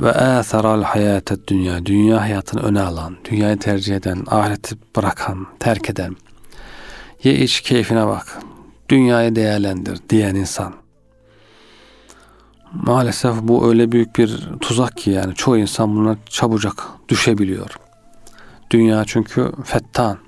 ve 0.00 0.12
âtheral 0.12 0.82
hayâtet 0.82 1.48
dünya. 1.48 1.86
Dünya 1.86 2.20
hayatını 2.20 2.62
öne 2.62 2.80
alan, 2.80 3.16
dünyayı 3.24 3.58
tercih 3.58 3.96
eden, 3.96 4.24
ahireti 4.26 4.76
bırakan, 4.96 5.46
terk 5.60 5.90
eden, 5.90 6.16
ye 7.22 7.34
iç 7.34 7.60
keyfine 7.60 8.06
bak, 8.06 8.38
dünyayı 8.88 9.36
değerlendir 9.36 9.98
diyen 10.10 10.34
insan. 10.34 10.74
Maalesef 12.72 13.34
bu 13.42 13.68
öyle 13.68 13.92
büyük 13.92 14.18
bir 14.18 14.48
tuzak 14.60 14.96
ki 14.96 15.10
yani 15.10 15.34
çoğu 15.34 15.58
insan 15.58 15.96
buna 15.96 16.16
çabucak 16.28 16.82
düşebiliyor. 17.08 17.78
Dünya 18.70 19.04
çünkü 19.06 19.52
fettan, 19.64 20.18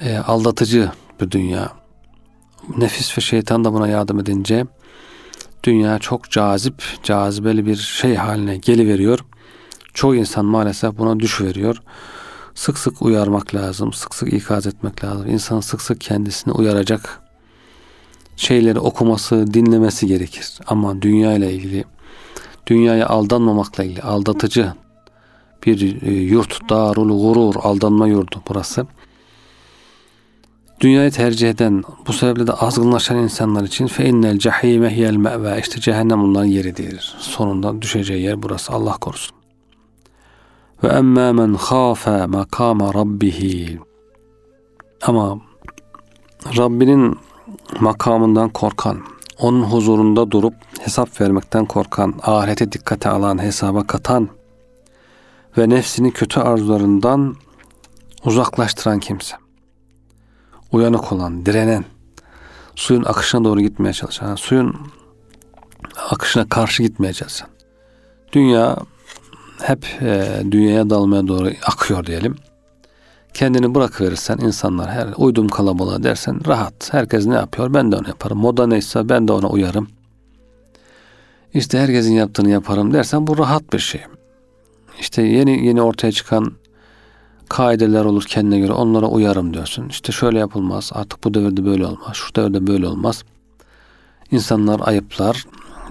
e, 0.00 0.18
aldatıcı 0.18 0.90
bir 1.20 1.30
dünya. 1.30 1.72
Nefis 2.76 3.18
ve 3.18 3.22
şeytan 3.22 3.64
da 3.64 3.72
buna 3.72 3.88
yardım 3.88 4.20
edince 4.20 4.66
dünya 5.64 5.98
çok 5.98 6.30
cazip, 6.30 6.82
cazibeli 7.02 7.66
bir 7.66 7.76
şey 7.76 8.14
haline 8.14 8.56
geliveriyor. 8.56 9.18
Çoğu 9.94 10.14
insan 10.14 10.44
maalesef 10.44 10.98
buna 10.98 11.20
düşüveriyor. 11.20 11.82
Sık 12.58 12.78
sık 12.78 13.02
uyarmak 13.02 13.54
lazım, 13.54 13.92
sık 13.92 14.14
sık 14.14 14.32
ikaz 14.32 14.66
etmek 14.66 15.04
lazım. 15.04 15.30
İnsan 15.30 15.60
sık 15.60 15.82
sık 15.82 16.00
kendisini 16.00 16.52
uyaracak 16.52 17.20
şeyleri 18.36 18.78
okuması, 18.78 19.54
dinlemesi 19.54 20.06
gerekir. 20.06 20.58
Ama 20.66 21.02
dünya 21.02 21.34
ile 21.34 21.52
ilgili, 21.52 21.84
dünyaya 22.66 23.06
aldanmamakla 23.06 23.84
ilgili, 23.84 24.02
aldatıcı 24.02 24.72
bir 25.66 26.02
e, 26.02 26.12
yurt, 26.12 26.70
darul 26.70 27.22
gurur, 27.22 27.54
aldanma 27.62 28.08
yurdu 28.08 28.42
burası 28.48 28.86
dünyayı 30.80 31.10
tercih 31.10 31.50
eden, 31.50 31.84
bu 32.06 32.12
sebeple 32.12 32.46
de 32.46 32.52
azgınlaşan 32.52 33.18
insanlar 33.18 33.64
için 33.64 33.86
fe 33.86 34.08
innel 34.08 34.38
cehime 34.38 34.96
hiyel 34.96 35.16
me've 35.16 35.60
işte 35.60 35.80
cehennem 35.80 36.22
onların 36.22 36.46
yeridir. 36.46 37.16
Sonunda 37.18 37.82
düşeceği 37.82 38.22
yer 38.22 38.42
burası. 38.42 38.72
Allah 38.72 38.92
korusun. 38.92 39.37
Ve 40.82 40.88
emmâ 40.88 41.32
men 41.32 41.56
khâfe 41.56 42.26
makâme 42.26 42.84
rabbihi 42.94 43.78
ama 45.02 45.38
Rabbinin 46.56 47.18
makamından 47.80 48.48
korkan, 48.48 48.98
onun 49.38 49.62
huzurunda 49.62 50.30
durup 50.30 50.54
hesap 50.80 51.20
vermekten 51.20 51.64
korkan, 51.64 52.14
ahirete 52.22 52.72
dikkate 52.72 53.08
alan, 53.08 53.42
hesaba 53.42 53.86
katan 53.86 54.28
ve 55.58 55.68
nefsini 55.68 56.12
kötü 56.12 56.40
arzularından 56.40 57.36
uzaklaştıran 58.24 58.98
kimse 58.98 59.36
uyanık 60.72 61.12
olan, 61.12 61.46
direnen, 61.46 61.84
suyun 62.74 63.04
akışına 63.04 63.44
doğru 63.44 63.60
gitmeye 63.60 63.92
çalışan, 63.92 64.34
suyun 64.34 64.76
akışına 66.10 66.48
karşı 66.48 66.82
gitmeye 66.82 67.12
çalışan. 67.12 67.48
Dünya 68.32 68.76
hep 69.62 69.86
e, 70.02 70.42
dünyaya 70.50 70.90
dalmaya 70.90 71.28
doğru 71.28 71.50
akıyor 71.66 72.06
diyelim. 72.06 72.36
kendini 73.34 73.74
bırakıverirsen 73.74 74.38
insanlar 74.38 74.90
her 74.90 75.08
uydum 75.16 75.48
kalabalığa 75.48 76.02
dersen 76.02 76.46
rahat. 76.46 76.92
Herkes 76.92 77.26
ne 77.26 77.34
yapıyor 77.34 77.74
ben 77.74 77.92
de 77.92 77.96
onu 77.96 78.08
yaparım. 78.08 78.38
Moda 78.38 78.66
neyse 78.66 79.08
ben 79.08 79.28
de 79.28 79.32
ona 79.32 79.48
uyarım. 79.48 79.88
İşte 81.54 81.78
herkesin 81.78 82.14
yaptığını 82.14 82.50
yaparım 82.50 82.94
dersen 82.94 83.26
bu 83.26 83.38
rahat 83.38 83.72
bir 83.72 83.78
şey. 83.78 84.00
İşte 85.00 85.22
yeni 85.22 85.66
yeni 85.66 85.82
ortaya 85.82 86.12
çıkan 86.12 86.52
kaideler 87.48 88.04
olur 88.04 88.24
kendine 88.24 88.58
göre 88.58 88.72
onlara 88.72 89.06
uyarım 89.06 89.54
diyorsun. 89.54 89.88
İşte 89.88 90.12
şöyle 90.12 90.38
yapılmaz 90.38 90.90
artık 90.94 91.24
bu 91.24 91.34
devirde 91.34 91.64
böyle 91.64 91.86
olmaz 91.86 92.12
şu 92.16 92.34
devirde 92.34 92.66
böyle 92.66 92.86
olmaz. 92.86 93.24
İnsanlar 94.30 94.80
ayıplar. 94.84 95.44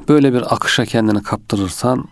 Böyle 0.09 0.33
bir 0.33 0.53
akışa 0.55 0.85
kendini 0.85 1.23
kaptırırsan 1.23 2.05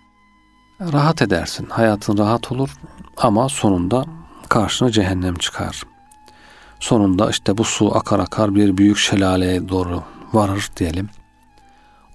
rahat 0.82 1.22
edersin. 1.22 1.66
Hayatın 1.70 2.18
rahat 2.18 2.52
olur 2.52 2.70
ama 3.18 3.50
sonunda 3.50 4.06
karşına 4.50 4.92
cehennem 4.92 5.36
çıkar. 5.36 5.84
Sonunda 6.80 7.30
işte 7.30 7.58
bu 7.58 7.64
su 7.64 7.98
akar 7.98 8.20
akar 8.20 8.56
bir 8.56 8.78
büyük 8.78 8.98
şelaleye 8.98 9.70
doğru 9.70 10.04
varır 10.34 10.70
diyelim. 10.78 11.10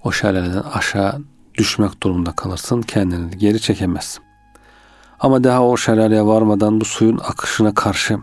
O 0.03 0.11
şelaleden 0.11 0.63
aşağı 0.73 1.21
düşmek 1.57 2.03
durumunda 2.03 2.31
kalırsın. 2.31 2.81
Kendini 2.81 3.37
geri 3.37 3.61
çekemezsin. 3.61 4.23
Ama 5.19 5.43
daha 5.43 5.63
o 5.63 5.77
şelaleye 5.77 6.25
varmadan 6.25 6.81
bu 6.81 6.85
suyun 6.85 7.17
akışına 7.17 7.73
karşı 7.73 8.19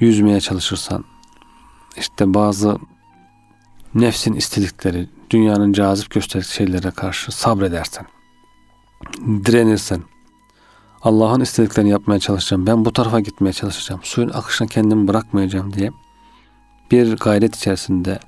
yüzmeye 0.00 0.40
çalışırsan 0.40 1.04
işte 1.96 2.34
bazı 2.34 2.78
nefsin 3.94 4.32
istedikleri, 4.32 5.08
dünyanın 5.30 5.72
cazip 5.72 6.10
gösterdiği 6.10 6.48
şeylere 6.48 6.90
karşı 6.90 7.32
sabredersen, 7.32 8.06
direnirsen, 9.44 10.02
Allah'ın 11.02 11.40
istediklerini 11.40 11.90
yapmaya 11.90 12.18
çalışacağım, 12.18 12.66
ben 12.66 12.84
bu 12.84 12.92
tarafa 12.92 13.20
gitmeye 13.20 13.52
çalışacağım, 13.52 14.00
suyun 14.04 14.28
akışına 14.28 14.68
kendimi 14.68 15.08
bırakmayacağım 15.08 15.72
diye 15.72 15.90
bir 16.90 17.16
gayret 17.16 17.56
içerisinde, 17.56 18.18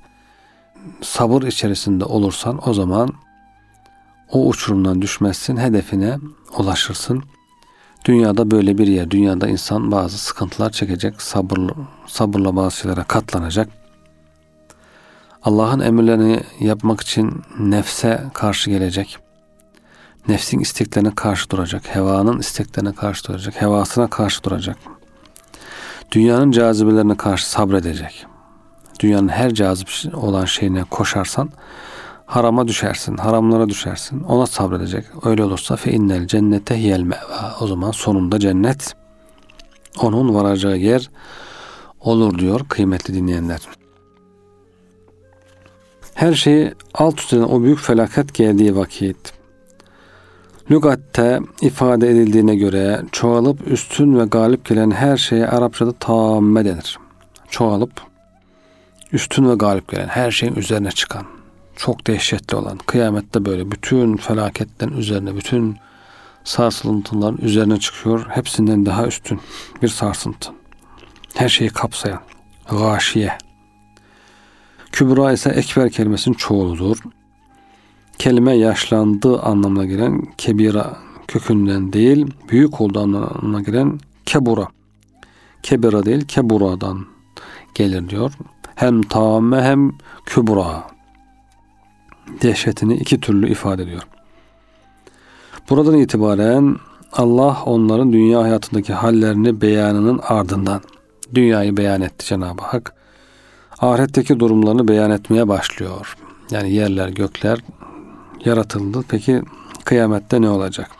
sabır 1.01 1.43
içerisinde 1.43 2.05
olursan 2.05 2.69
o 2.69 2.73
zaman 2.73 3.09
o 4.31 4.47
uçurumdan 4.47 5.01
düşmezsin, 5.01 5.57
hedefine 5.57 6.17
ulaşırsın. 6.57 7.23
Dünyada 8.05 8.51
böyle 8.51 8.77
bir 8.77 8.87
yer. 8.87 9.11
Dünyada 9.11 9.47
insan 9.47 9.91
bazı 9.91 10.17
sıkıntılar 10.17 10.69
çekecek, 10.69 11.21
sabırlı, 11.21 11.73
sabırla 12.07 12.55
bazı 12.55 12.77
şeylere 12.77 13.03
katlanacak. 13.03 13.69
Allah'ın 15.43 15.79
emirlerini 15.79 16.39
yapmak 16.59 17.01
için 17.01 17.41
nefse 17.59 18.23
karşı 18.33 18.69
gelecek. 18.69 19.17
Nefsin 20.27 20.59
isteklerine 20.59 21.15
karşı 21.15 21.49
duracak. 21.49 21.95
Hevanın 21.95 22.39
isteklerine 22.39 22.93
karşı 22.93 23.27
duracak. 23.27 23.61
Hevasına 23.61 24.09
karşı 24.09 24.43
duracak. 24.43 24.77
Dünyanın 26.11 26.51
cazibelerine 26.51 27.17
karşı 27.17 27.49
sabredecek. 27.49 28.25
Dünyanın 28.99 29.27
her 29.27 29.53
cazip 29.53 29.89
olan 30.15 30.45
şeyine 30.45 30.83
koşarsan 30.83 31.49
harama 32.25 32.67
düşersin, 32.67 33.17
haramlara 33.17 33.69
düşersin. 33.69 34.23
Ona 34.23 34.45
sabredecek. 34.45 35.05
Öyle 35.23 35.43
olursa 35.43 35.75
fe 35.75 35.91
innel 35.91 36.27
cennete 36.27 36.79
hiyel 36.79 37.01
meva. 37.01 37.57
O 37.61 37.67
zaman 37.67 37.91
sonunda 37.91 38.39
cennet 38.39 38.95
onun 40.01 40.33
varacağı 40.33 40.77
yer 40.77 41.09
olur 41.99 42.39
diyor 42.39 42.61
kıymetli 42.69 43.13
dinleyenler. 43.13 43.59
Her 46.13 46.33
şeyi 46.33 46.73
alt 46.93 47.19
üst 47.19 47.33
eden 47.33 47.43
o 47.43 47.63
büyük 47.63 47.79
felaket 47.79 48.33
geldiği 48.33 48.75
vakit 48.75 49.40
lügatte 50.71 51.39
ifade 51.61 52.09
edildiğine 52.09 52.55
göre 52.55 53.01
çoğalıp 53.11 53.67
üstün 53.67 54.19
ve 54.19 54.25
galip 54.25 54.65
gelen 54.65 54.91
her 54.91 55.17
şeye 55.17 55.47
Arapçada 55.47 55.91
tamme 55.91 56.65
denir. 56.65 56.99
Çoğalıp 57.49 57.91
üstün 59.11 59.49
ve 59.49 59.55
galip 59.55 59.87
gelen 59.87 60.07
her 60.07 60.31
şeyin 60.31 60.55
üzerine 60.55 60.91
çıkan 60.91 61.25
çok 61.75 62.07
dehşetli 62.07 62.55
olan 62.55 62.77
kıyamette 62.77 63.45
böyle 63.45 63.71
bütün 63.71 64.17
felaketlerin 64.17 64.97
üzerine 64.97 65.35
bütün 65.35 65.77
sarsıntıların 66.43 67.37
üzerine 67.41 67.79
çıkıyor. 67.79 68.25
Hepsinden 68.29 68.85
daha 68.85 69.07
üstün 69.07 69.39
bir 69.81 69.87
sarsıntı. 69.87 70.51
Her 71.33 71.49
şeyi 71.49 71.69
kapsayan 71.69 72.21
gâşiye. 72.69 73.37
Kübra 74.91 75.31
ise 75.31 75.49
ekber 75.49 75.89
kelimesinin 75.89 76.35
çoğuludur. 76.35 76.97
Kelime 78.21 78.53
yaşlandığı 78.53 79.39
anlamına 79.39 79.85
gelen 79.85 80.21
kebira 80.37 80.97
kökünden 81.27 81.93
değil, 81.93 82.33
büyük 82.51 82.81
olduğu 82.81 82.99
anlamına 82.99 83.61
gelen 83.61 83.99
kebura. 84.25 84.67
Kebira 85.63 86.05
değil, 86.05 86.25
kebura'dan 86.27 87.05
gelir 87.75 88.09
diyor. 88.09 88.31
Hem 88.75 89.01
tamme 89.01 89.61
hem 89.61 89.91
kübra 90.25 90.83
dehşetini 92.41 92.95
iki 92.95 93.19
türlü 93.19 93.51
ifade 93.51 93.83
ediyor. 93.83 94.01
Buradan 95.69 95.97
itibaren 95.97 96.75
Allah 97.13 97.63
onların 97.65 98.13
dünya 98.13 98.41
hayatındaki 98.41 98.93
hallerini 98.93 99.61
beyanının 99.61 100.19
ardından 100.23 100.81
dünyayı 101.35 101.77
beyan 101.77 102.01
etti 102.01 102.25
Cenab-ı 102.25 102.63
Hak. 102.63 102.95
Ahiretteki 103.79 104.39
durumlarını 104.39 104.87
beyan 104.87 105.11
etmeye 105.11 105.47
başlıyor. 105.47 106.17
Yani 106.51 106.71
yerler, 106.71 107.09
gökler 107.09 107.59
yaratıldı. 108.45 109.03
Peki 109.09 109.41
kıyamette 109.85 110.41
ne 110.41 110.49
olacak? 110.49 110.91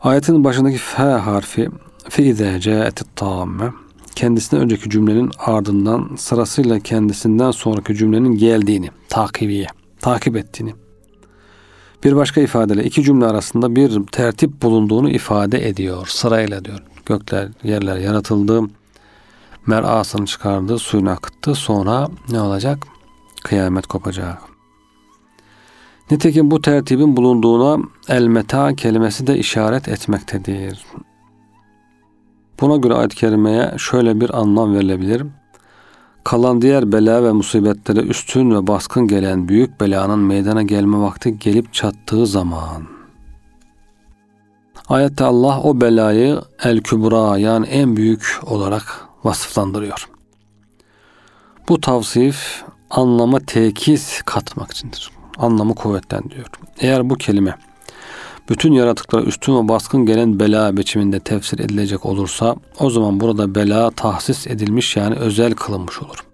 Ayetin 0.00 0.44
başındaki 0.44 0.78
F 0.78 1.02
harfi 1.02 1.68
fi 2.08 2.22
izâ 2.22 2.60
câetit 2.60 3.16
tâmme 3.16 3.72
kendisine 4.14 4.60
önceki 4.60 4.90
cümlenin 4.90 5.30
ardından 5.38 6.10
sırasıyla 6.16 6.80
kendisinden 6.80 7.50
sonraki 7.50 7.94
cümlenin 7.94 8.36
geldiğini, 8.36 8.90
takibiye, 9.08 9.66
takip 10.00 10.36
ettiğini. 10.36 10.74
Bir 12.04 12.16
başka 12.16 12.40
ifadeyle 12.40 12.84
iki 12.84 13.02
cümle 13.02 13.26
arasında 13.26 13.76
bir 13.76 14.06
tertip 14.06 14.62
bulunduğunu 14.62 15.10
ifade 15.10 15.68
ediyor. 15.68 16.06
Sırayla 16.06 16.64
diyor. 16.64 16.78
Gökler, 17.06 17.48
yerler 17.62 17.96
yaratıldı. 17.96 18.62
Merasını 19.66 20.26
çıkardı, 20.26 20.78
suyunu 20.78 21.10
akıttı. 21.10 21.54
Sonra 21.54 22.08
ne 22.30 22.40
olacak? 22.40 22.86
Kıyamet 23.44 23.86
kopacak. 23.86 24.51
Nitekim 26.10 26.50
bu 26.50 26.62
tertibin 26.62 27.16
bulunduğuna 27.16 27.84
elmeta 28.08 28.74
kelimesi 28.74 29.26
de 29.26 29.38
işaret 29.38 29.88
etmektedir. 29.88 30.84
Buna 32.60 32.76
göre 32.76 32.94
ayet-i 32.94 33.16
kerimeye 33.16 33.74
şöyle 33.78 34.20
bir 34.20 34.38
anlam 34.38 34.74
verilebilir. 34.74 35.26
Kalan 36.24 36.62
diğer 36.62 36.92
bela 36.92 37.24
ve 37.24 37.32
musibetlere 37.32 38.00
üstün 38.00 38.54
ve 38.54 38.66
baskın 38.66 39.08
gelen 39.08 39.48
büyük 39.48 39.80
belanın 39.80 40.18
meydana 40.18 40.62
gelme 40.62 40.98
vakti 40.98 41.38
gelip 41.38 41.72
çattığı 41.72 42.26
zaman. 42.26 42.82
Ayette 44.88 45.24
Allah 45.24 45.60
o 45.60 45.80
belayı 45.80 46.40
el 46.62 46.80
kübra 46.80 47.38
yani 47.38 47.66
en 47.66 47.96
büyük 47.96 48.40
olarak 48.46 49.08
vasıflandırıyor. 49.24 50.08
Bu 51.68 51.80
tavsif 51.80 52.64
anlama 52.90 53.40
tekis 53.40 54.22
katmak 54.22 54.72
içindir. 54.72 55.10
Anlamı 55.38 55.74
kuvvetlendiriyor. 55.74 56.46
Eğer 56.80 57.10
bu 57.10 57.14
kelime 57.14 57.56
bütün 58.48 58.72
yaratıklara 58.72 59.22
üstün 59.22 59.64
ve 59.64 59.68
baskın 59.68 60.06
gelen 60.06 60.40
bela 60.40 60.76
biçiminde 60.76 61.20
tefsir 61.20 61.58
edilecek 61.58 62.06
olursa 62.06 62.56
o 62.78 62.90
zaman 62.90 63.20
burada 63.20 63.54
bela 63.54 63.90
tahsis 63.90 64.46
edilmiş 64.46 64.96
yani 64.96 65.14
özel 65.14 65.54
kılınmış 65.54 66.02
olur. 66.02 66.24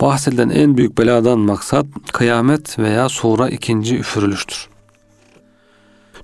Bahsedilen 0.00 0.48
en 0.48 0.76
büyük 0.76 0.98
beladan 0.98 1.38
maksat 1.38 1.86
kıyamet 2.12 2.78
veya 2.78 3.08
sonra 3.08 3.48
ikinci 3.48 3.96
üfürülüştür. 3.98 4.68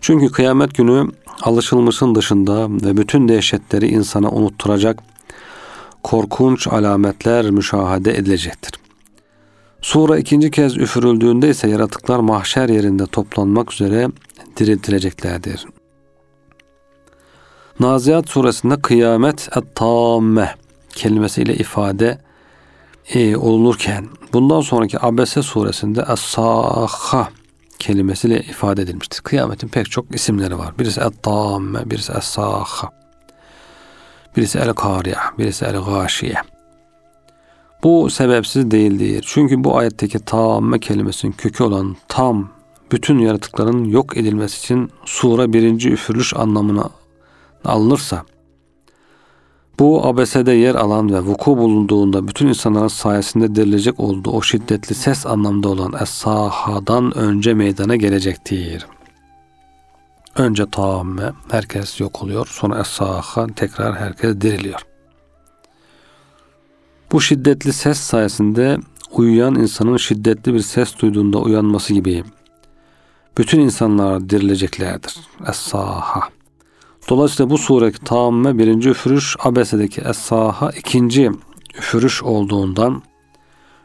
Çünkü 0.01 0.33
kıyamet 0.33 0.75
günü 0.75 1.09
alışılmışın 1.43 2.15
dışında 2.15 2.69
ve 2.71 2.97
bütün 2.97 3.29
dehşetleri 3.29 3.89
insana 3.89 4.31
unutturacak 4.31 5.03
korkunç 6.03 6.69
alametler 6.69 7.51
müşahede 7.51 8.19
edilecektir. 8.19 8.88
Sura 9.83 10.19
ikinci 10.19 10.51
kez 10.51 10.77
üfürüldüğünde 10.77 11.51
ise 11.51 11.69
yaratıklar 11.69 12.19
mahşer 12.19 12.69
yerinde 12.69 13.07
toplanmak 13.07 13.73
üzere 13.73 14.09
diriltileceklerdir. 14.57 15.67
Naziat 17.81 18.29
suresinde 18.29 18.81
kıyamet 18.83 19.49
et-tamme 19.57 20.55
kelimesiyle 20.91 21.55
ifade 21.55 22.19
e, 23.15 23.37
olunurken 23.37 24.09
bundan 24.33 24.61
sonraki 24.61 25.05
Abese 25.05 25.43
suresinde 25.43 26.01
es-sâhha 26.01 27.29
kelimesiyle 27.79 28.41
ifade 28.41 28.83
edilmiştir. 28.83 29.21
Kıyametin 29.21 29.69
pek 29.69 29.91
çok 29.91 30.15
isimleri 30.15 30.59
var. 30.59 30.79
Birisi 30.79 31.01
et-tamme, 31.01 31.91
birisi 31.91 32.13
es-sâhha, 32.13 32.91
birisi 34.37 34.59
el-kâriye, 34.59 35.17
birisi 35.39 35.65
el-gâşiye. 35.65 36.58
Bu 37.83 38.11
sebepsiz 38.11 38.71
değildir. 38.71 39.25
Çünkü 39.29 39.65
bu 39.65 39.79
ayetteki 39.79 40.19
tamme 40.19 40.79
kelimesinin 40.79 41.33
kökü 41.33 41.65
olan 41.65 41.97
tam 42.09 42.49
bütün 42.93 43.19
yaratıkların 43.19 43.85
yok 43.85 44.17
edilmesi 44.17 44.59
için 44.59 44.91
sura 45.05 45.53
birinci 45.53 45.91
üfürülüş 45.91 46.35
anlamına 46.37 46.91
alınırsa 47.65 48.25
bu 49.79 50.07
abesede 50.07 50.53
yer 50.53 50.75
alan 50.75 51.13
ve 51.13 51.21
vuku 51.21 51.59
bulunduğunda 51.59 52.29
bütün 52.29 52.49
insanların 52.49 52.89
sayesinde 52.89 53.55
dirilecek 53.55 54.01
olduğu 54.01 54.31
o 54.31 54.43
şiddetli 54.43 54.95
ses 54.95 55.27
anlamda 55.27 55.69
olan 55.69 55.93
es-sahadan 56.01 57.19
önce 57.19 57.55
meydana 57.55 57.97
gelecektir. 57.97 58.87
Önce 60.37 60.71
tamme 60.71 61.33
herkes 61.51 62.01
yok 62.01 62.23
oluyor. 62.23 62.49
Sonra 62.51 62.81
es-saha 62.81 63.47
tekrar 63.57 63.97
herkes 63.97 64.41
diriliyor. 64.41 64.88
Bu 67.13 67.21
şiddetli 67.21 67.73
ses 67.73 67.99
sayesinde 67.99 68.79
uyuyan 69.13 69.55
insanın 69.55 69.97
şiddetli 69.97 70.55
bir 70.55 70.61
ses 70.61 70.99
duyduğunda 70.99 71.39
uyanması 71.39 71.95
gibi 71.95 72.25
bütün 73.39 73.61
insanlar 73.61 74.31
dirileceklerdir. 74.31 75.17
Es-saha. 75.47 76.21
Dolayısıyla 77.09 77.51
bu 77.51 77.59
sureki 77.59 77.99
tamme 77.99 78.59
birinci 78.59 78.91
üfürüş, 78.91 79.37
abesedeki 79.41 80.01
es-saha 80.01 80.71
ikinci 80.71 81.31
üfürüş 81.79 82.23
olduğundan 82.23 83.03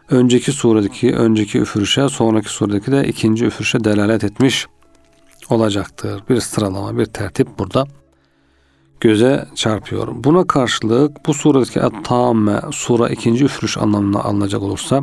önceki 0.10 0.52
suredeki 0.52 1.16
önceki 1.16 1.60
üfürüşe, 1.60 2.10
sonraki 2.10 2.50
suredeki 2.50 2.92
de 2.92 3.08
ikinci 3.08 3.46
üfürüşe 3.46 3.84
delalet 3.84 4.24
etmiş 4.24 4.68
olacaktır. 5.50 6.24
Bir 6.30 6.40
sıralama, 6.40 6.98
bir 6.98 7.06
tertip 7.06 7.60
burada 7.60 7.88
göze 9.04 9.46
çarpıyor. 9.56 10.08
Buna 10.24 10.48
karşılık 10.48 11.28
bu 11.28 11.34
suredeki 11.34 11.80
et-tamme 11.80 12.62
sura 12.72 13.10
ikinci 13.10 13.46
üfürüş 13.46 13.78
anlamına 13.78 14.20
alınacak 14.20 14.62
olursa 14.62 15.02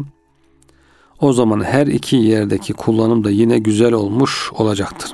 o 1.21 1.33
zaman 1.33 1.65
her 1.65 1.87
iki 1.87 2.17
yerdeki 2.17 2.73
kullanım 2.73 3.25
da 3.25 3.31
yine 3.31 3.59
güzel 3.59 3.93
olmuş 3.93 4.53
olacaktır. 4.53 5.13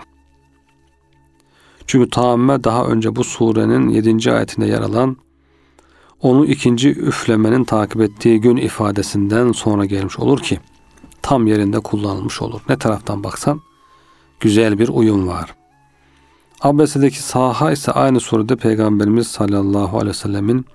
Çünkü 1.87 2.11
tamme 2.11 2.65
daha 2.65 2.87
önce 2.87 3.17
bu 3.17 3.25
surenin 3.25 3.89
7. 3.89 4.33
ayetinde 4.33 4.67
yer 4.67 4.81
alan 4.81 5.17
onu 6.23 6.47
ikinci 6.47 6.91
üflemenin 6.91 7.65
takip 7.65 8.01
ettiği 8.01 8.41
gün 8.41 8.57
ifadesinden 8.57 9.53
sonra 9.53 9.85
gelmiş 9.85 10.19
olur 10.19 10.41
ki 10.41 10.59
tam 11.23 11.47
yerinde 11.47 11.81
kullanılmış 11.81 12.43
olur. 12.43 12.61
Ne 12.69 12.77
taraftan 12.79 13.25
baksan 13.25 13.61
güzel 14.41 14.79
bir 14.79 14.89
uyum 14.89 15.29
var. 15.29 15.55
Abbese'deki 16.61 17.23
saha 17.23 17.73
ise 17.73 17.93
aynı 17.93 18.21
surede 18.21 18.57
Peygamberimiz 18.57 19.27
sallallahu 19.27 19.97
aleyhi 19.97 20.09
ve 20.09 20.15
sellemin 20.15 20.67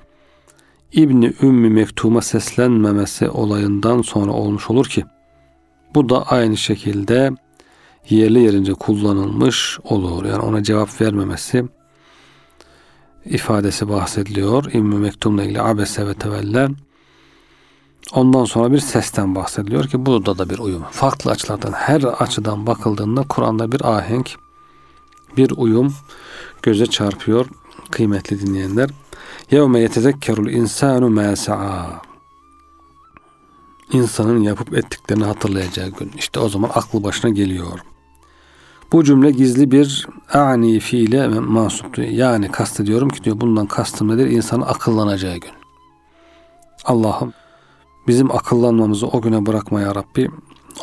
İbni 0.93 1.33
Ümmü 1.41 1.69
Mektum'a 1.69 2.21
seslenmemesi 2.21 3.29
olayından 3.29 4.01
sonra 4.01 4.31
olmuş 4.31 4.69
olur 4.69 4.85
ki 4.85 5.05
bu 5.95 6.09
da 6.09 6.23
aynı 6.23 6.57
şekilde 6.57 7.31
yerli 8.09 8.39
yerince 8.39 8.73
kullanılmış 8.73 9.79
olur. 9.83 10.25
Yani 10.25 10.39
ona 10.41 10.63
cevap 10.63 11.01
vermemesi 11.01 11.65
ifadesi 13.25 13.89
bahsediliyor. 13.89 14.73
İmmü 14.73 14.95
Mektum'la 14.95 15.43
ilgili 15.43 15.61
abese 15.61 16.07
ve 16.07 16.13
tevelle. 16.13 16.69
Ondan 18.13 18.45
sonra 18.45 18.71
bir 18.71 18.79
sesten 18.79 19.35
bahsediliyor 19.35 19.87
ki 19.87 20.05
burada 20.05 20.37
da 20.37 20.49
bir 20.49 20.59
uyum. 20.59 20.83
Farklı 20.91 21.31
açılardan 21.31 21.71
her 21.71 22.01
açıdan 22.01 22.67
bakıldığında 22.67 23.23
Kur'an'da 23.29 23.71
bir 23.71 23.97
ahenk, 23.97 24.35
bir 25.37 25.51
uyum 25.57 25.93
göze 26.61 26.85
çarpıyor 26.85 27.45
kıymetli 27.91 28.41
dinleyenler. 28.41 28.89
Yevme 29.51 29.79
yetezekkerul 29.79 30.49
insanu 30.49 31.09
ma 31.09 31.35
sa'a. 31.35 32.01
İnsanın 33.93 34.41
yapıp 34.41 34.73
ettiklerini 34.73 35.23
hatırlayacağı 35.23 35.89
gün. 35.89 36.11
İşte 36.17 36.39
o 36.39 36.49
zaman 36.49 36.69
aklı 36.73 37.03
başına 37.03 37.31
geliyor. 37.31 37.79
Bu 38.91 39.03
cümle 39.03 39.31
gizli 39.31 39.71
bir 39.71 40.07
ani 40.33 40.79
fiile 40.79 41.27
mansuptu. 41.27 42.01
Yani 42.01 42.51
kastediyorum 42.51 43.09
ki 43.09 43.23
diyor 43.23 43.41
bundan 43.41 43.65
kastım 43.65 44.07
nedir? 44.07 44.27
İnsanın 44.27 44.61
akıllanacağı 44.61 45.37
gün. 45.37 45.51
Allah'ım 46.85 47.33
bizim 48.07 48.31
akıllanmamızı 48.31 49.07
o 49.07 49.21
güne 49.21 49.45
bırakma 49.45 49.81
ya 49.81 49.95
Rabbi. 49.95 50.29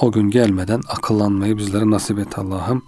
O 0.01 0.13
gün 0.13 0.31
gelmeden 0.31 0.81
akıllanmayı 0.89 1.59
bizlere 1.59 1.91
nasip 1.91 2.19
et 2.19 2.39
Allah'ım. 2.39 2.83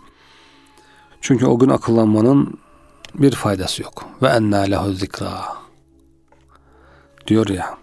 Çünkü 1.20 1.46
o 1.46 1.58
gün 1.58 1.68
akıllanmanın 1.68 2.58
bir 3.14 3.32
faydası 3.32 3.82
yok. 3.82 4.06
Ve 4.22 4.28
enna 4.28 4.58
lehu 4.58 4.92
zikra. 4.92 5.30
Diyor 7.26 7.48
ya 7.48 7.78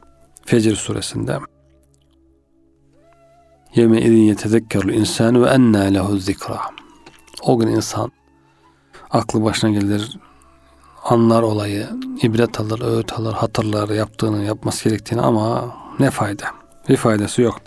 Fecr 0.46 0.76
suresinde. 0.76 1.40
Yeme 3.76 4.02
idin 4.02 4.18
yetezekkerul 4.18 4.94
insanu 4.94 5.46
ve 5.46 5.50
enna 5.50 5.82
lehu 5.82 6.18
zikra. 6.18 6.62
O 7.42 7.60
gün 7.60 7.68
insan 7.68 8.12
aklı 9.10 9.44
başına 9.44 9.70
gelir, 9.70 10.18
anlar 11.04 11.42
olayı, 11.42 11.88
ibret 12.22 12.60
alır, 12.60 12.82
öğüt 12.82 13.14
alır, 13.14 13.34
hatırlar 13.34 13.90
yaptığını, 13.90 14.44
yapması 14.44 14.90
gerektiğini 14.90 15.22
ama 15.22 15.76
ne 16.00 16.12
fayda? 16.12 16.46
Bir 16.90 16.98
faydası 16.98 17.42
yok. 17.42 17.62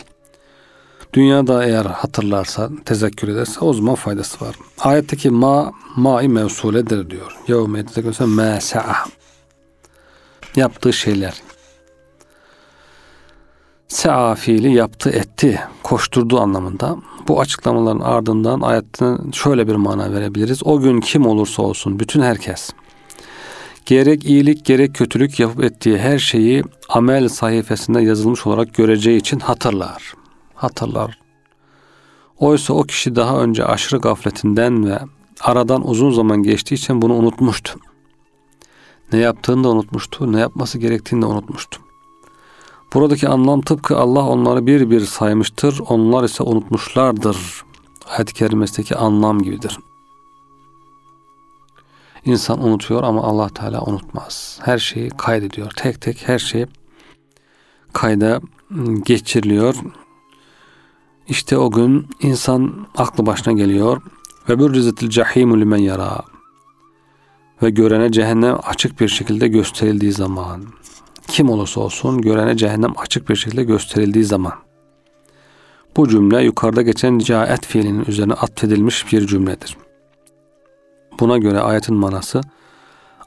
Dünyada 1.13 1.65
eğer 1.65 1.85
hatırlarsa, 1.85 2.69
tezekkür 2.85 3.27
ederse 3.27 3.59
o 3.59 3.73
zaman 3.73 3.95
faydası 3.95 4.45
var. 4.45 4.55
Ayetteki 4.79 5.29
ma, 5.29 5.71
ma'i 5.95 6.27
mevsuledir 6.27 7.09
diyor. 7.09 7.37
Yevme 7.47 7.85
tezekkürse 7.85 8.25
ma 8.25 8.61
sa'a. 8.61 8.95
Yaptığı 10.55 10.93
şeyler. 10.93 11.33
Sa'a 13.87 14.35
fiili 14.35 14.73
yaptı, 14.73 15.09
etti, 15.09 15.59
koşturdu 15.83 16.39
anlamında. 16.39 16.97
Bu 17.27 17.39
açıklamaların 17.39 17.99
ardından 17.99 18.61
ayetten 18.61 19.31
şöyle 19.31 19.67
bir 19.67 19.75
mana 19.75 20.13
verebiliriz. 20.13 20.65
O 20.65 20.79
gün 20.79 21.01
kim 21.01 21.25
olursa 21.25 21.61
olsun 21.61 21.99
bütün 21.99 22.21
herkes 22.21 22.69
gerek 23.85 24.25
iyilik 24.25 24.65
gerek 24.65 24.95
kötülük 24.95 25.39
yapıp 25.39 25.63
ettiği 25.63 25.97
her 25.97 26.19
şeyi 26.19 26.63
amel 26.89 27.29
sayfasında 27.29 28.01
yazılmış 28.01 28.47
olarak 28.47 28.73
göreceği 28.73 29.19
için 29.19 29.39
hatırlar. 29.39 30.13
Hatırlar. 30.61 31.19
Oysa 32.39 32.73
o 32.73 32.83
kişi 32.83 33.15
daha 33.15 33.37
önce 33.37 33.65
aşırı 33.65 33.99
gafletinden 33.99 34.85
ve 34.85 34.99
aradan 35.41 35.87
uzun 35.87 36.11
zaman 36.11 36.43
geçtiği 36.43 36.75
için 36.75 37.01
bunu 37.01 37.13
unutmuştu. 37.13 37.79
Ne 39.13 39.19
yaptığını 39.19 39.63
da 39.63 39.69
unutmuştu, 39.69 40.31
ne 40.31 40.39
yapması 40.39 40.77
gerektiğini 40.77 41.21
de 41.21 41.25
unutmuştu. 41.25 41.81
Buradaki 42.93 43.27
anlam 43.27 43.61
tıpkı 43.61 43.97
Allah 43.97 44.27
onları 44.27 44.65
bir 44.65 44.89
bir 44.89 44.99
saymıştır, 44.99 45.81
onlar 45.89 46.23
ise 46.23 46.43
unutmuşlardır. 46.43 47.63
Ayet-i 48.09 48.33
kerimesindeki 48.33 48.95
anlam 48.95 49.41
gibidir. 49.41 49.79
İnsan 52.25 52.63
unutuyor 52.63 53.03
ama 53.03 53.23
Allah 53.23 53.49
Teala 53.49 53.81
unutmaz. 53.81 54.59
Her 54.61 54.77
şeyi 54.77 55.09
kaydediyor. 55.09 55.71
Tek 55.75 56.01
tek 56.01 56.27
her 56.27 56.39
şeyi 56.39 56.67
kayda 57.93 58.41
geçiriliyor. 59.05 59.75
İşte 61.31 61.57
o 61.57 61.71
gün 61.71 62.07
insan 62.21 62.87
aklı 62.97 63.25
başına 63.25 63.53
geliyor. 63.53 64.01
Ve 64.49 64.59
bir 64.59 64.73
rizetil 64.73 65.09
cahimu 65.09 65.59
limen 65.59 65.77
yara. 65.77 66.21
Ve 67.63 67.69
görene 67.69 68.11
cehennem 68.11 68.57
açık 68.63 68.99
bir 68.99 69.07
şekilde 69.07 69.47
gösterildiği 69.47 70.11
zaman 70.11 70.63
kim 71.27 71.49
olursa 71.49 71.81
olsun 71.81 72.21
görene 72.21 72.57
cehennem 72.57 72.93
açık 72.97 73.29
bir 73.29 73.35
şekilde 73.35 73.63
gösterildiği 73.63 74.23
zaman. 74.23 74.53
Bu 75.97 76.09
cümle 76.09 76.43
yukarıda 76.43 76.81
geçen 76.81 77.19
caet 77.19 77.65
fiilinin 77.65 78.05
üzerine 78.07 78.33
atfedilmiş 78.33 79.13
bir 79.13 79.27
cümledir. 79.27 79.77
Buna 81.19 81.37
göre 81.37 81.59
ayetin 81.59 81.95
manası 81.95 82.41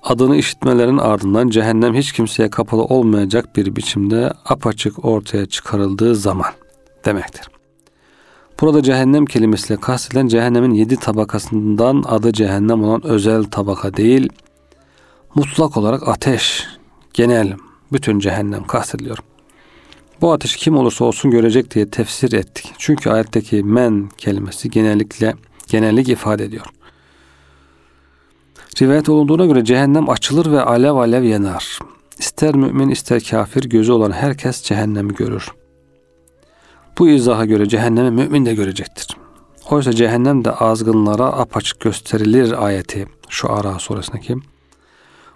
adını 0.03 0.37
işitmelerin 0.37 0.99
ardından 0.99 1.49
cehennem 1.49 1.95
hiç 1.95 2.13
kimseye 2.13 2.51
kapalı 2.51 2.83
olmayacak 2.83 3.57
bir 3.57 3.77
biçimde 3.77 4.33
apaçık 4.45 5.05
ortaya 5.05 5.47
çıkarıldığı 5.47 6.17
zaman 6.17 6.53
demektir. 7.05 7.54
Burada 8.61 8.83
cehennem 8.83 9.27
kelimesiyle 9.27 9.81
kastedilen 9.81 10.27
cehennemin 10.27 10.75
yedi 10.75 10.97
tabakasından 10.97 12.05
adı 12.07 12.33
cehennem 12.33 12.85
olan 12.85 13.07
özel 13.07 13.45
tabaka 13.45 13.97
değil, 13.97 14.29
mutlak 15.35 15.77
olarak 15.77 16.09
ateş, 16.09 16.67
genel, 17.15 17.57
bütün 17.93 18.19
cehennem 18.19 18.65
kastediliyor. 18.65 19.19
Bu 20.21 20.33
ateş 20.33 20.57
kim 20.57 20.77
olursa 20.77 21.05
olsun 21.05 21.31
görecek 21.31 21.75
diye 21.75 21.91
tefsir 21.91 22.33
ettik. 22.33 22.73
Çünkü 22.79 23.11
ayetteki 23.11 23.63
men 23.63 24.09
kelimesi 24.17 24.71
genellikle 24.71 25.35
genellik 25.67 26.09
ifade 26.09 26.45
ediyor. 26.45 26.67
Rivayet 28.83 29.09
olunduğuna 29.09 29.47
göre 29.47 29.65
cehennem 29.65 30.09
açılır 30.09 30.53
ve 30.53 30.61
alev 30.61 30.95
alev 30.95 31.23
yanar. 31.23 31.79
İster 32.19 32.55
mümin 32.55 32.89
ister 32.89 33.23
kafir 33.31 33.65
gözü 33.65 33.93
olan 33.93 34.11
herkes 34.11 34.63
cehennemi 34.63 35.15
görür. 35.15 35.49
Bu 36.99 37.09
izaha 37.09 37.45
göre 37.45 37.69
cehennemi 37.69 38.11
mümin 38.11 38.47
de 38.47 38.55
görecektir. 38.55 39.17
Oysa 39.71 39.93
cehennem 39.93 40.45
de 40.45 40.53
azgınlara 40.53 41.25
apaçık 41.25 41.81
gösterilir 41.81 42.65
ayeti 42.65 43.07
şu 43.29 43.53
Ara 43.53 43.79
suresindeki 43.79 44.37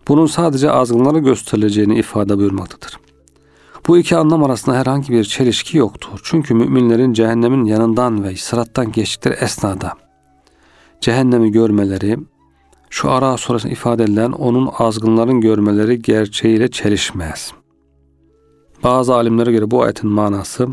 bunun 0.09 0.26
sadece 0.26 0.70
azgınlara 0.70 1.18
gösterileceğini 1.18 1.98
ifade 1.98 2.38
buyurmaktadır. 2.38 2.98
Bu 3.88 3.98
iki 3.98 4.16
anlam 4.16 4.44
arasında 4.44 4.76
herhangi 4.76 5.12
bir 5.12 5.24
çelişki 5.24 5.78
yoktur. 5.78 6.20
Çünkü 6.24 6.54
müminlerin 6.54 7.12
cehennemin 7.12 7.64
yanından 7.64 8.24
ve 8.24 8.36
sırattan 8.36 8.92
geçtikleri 8.92 9.34
esnada 9.34 9.92
cehennemi 11.00 11.52
görmeleri 11.52 12.18
Şu 12.90 13.11
ara 13.11 13.36
sonrasında 13.36 13.72
ifade 13.72 14.04
edilen 14.04 14.32
onun 14.32 14.70
azgınların 14.78 15.40
görmeleri 15.40 16.02
gerçeğiyle 16.02 16.70
çelişmez. 16.70 17.52
Bazı 18.82 19.14
alimlere 19.14 19.52
göre 19.52 19.70
bu 19.70 19.82
ayetin 19.82 20.11
manası 20.11 20.68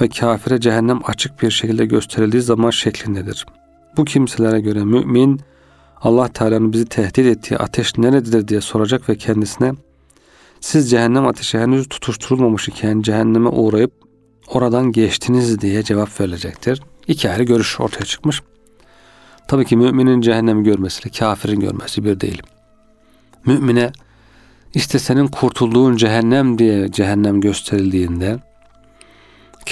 ve 0.00 0.08
kafire 0.08 0.60
cehennem 0.60 1.00
açık 1.04 1.42
bir 1.42 1.50
şekilde 1.50 1.86
gösterildiği 1.86 2.42
zaman 2.42 2.70
şeklindedir. 2.70 3.46
Bu 3.96 4.04
kimselere 4.04 4.60
göre 4.60 4.84
mümin 4.84 5.40
Allah 6.00 6.28
Teala'nın 6.28 6.72
bizi 6.72 6.84
tehdit 6.84 7.26
ettiği 7.26 7.58
ateş 7.58 7.98
nerededir 7.98 8.48
diye 8.48 8.60
soracak 8.60 9.08
ve 9.08 9.16
kendisine 9.16 9.72
siz 10.60 10.90
cehennem 10.90 11.26
ateşi 11.26 11.58
henüz 11.58 11.88
tutuşturulmamış 11.88 12.68
iken 12.68 13.02
cehenneme 13.02 13.48
uğrayıp 13.48 13.92
oradan 14.48 14.92
geçtiniz 14.92 15.60
diye 15.60 15.82
cevap 15.82 16.20
verilecektir. 16.20 16.82
İki 17.06 17.30
ayrı 17.30 17.42
görüş 17.42 17.80
ortaya 17.80 18.04
çıkmış. 18.04 18.42
Tabii 19.48 19.64
ki 19.64 19.76
müminin 19.76 20.20
cehennemi 20.20 20.64
görmesiyle 20.64 21.10
kafirin 21.18 21.60
görmesi 21.60 22.04
bir 22.04 22.20
değil. 22.20 22.42
Mümine 23.46 23.92
işte 24.74 24.98
senin 24.98 25.26
kurtulduğun 25.26 25.96
cehennem 25.96 26.58
diye 26.58 26.92
cehennem 26.92 27.40
gösterildiğinde 27.40 28.38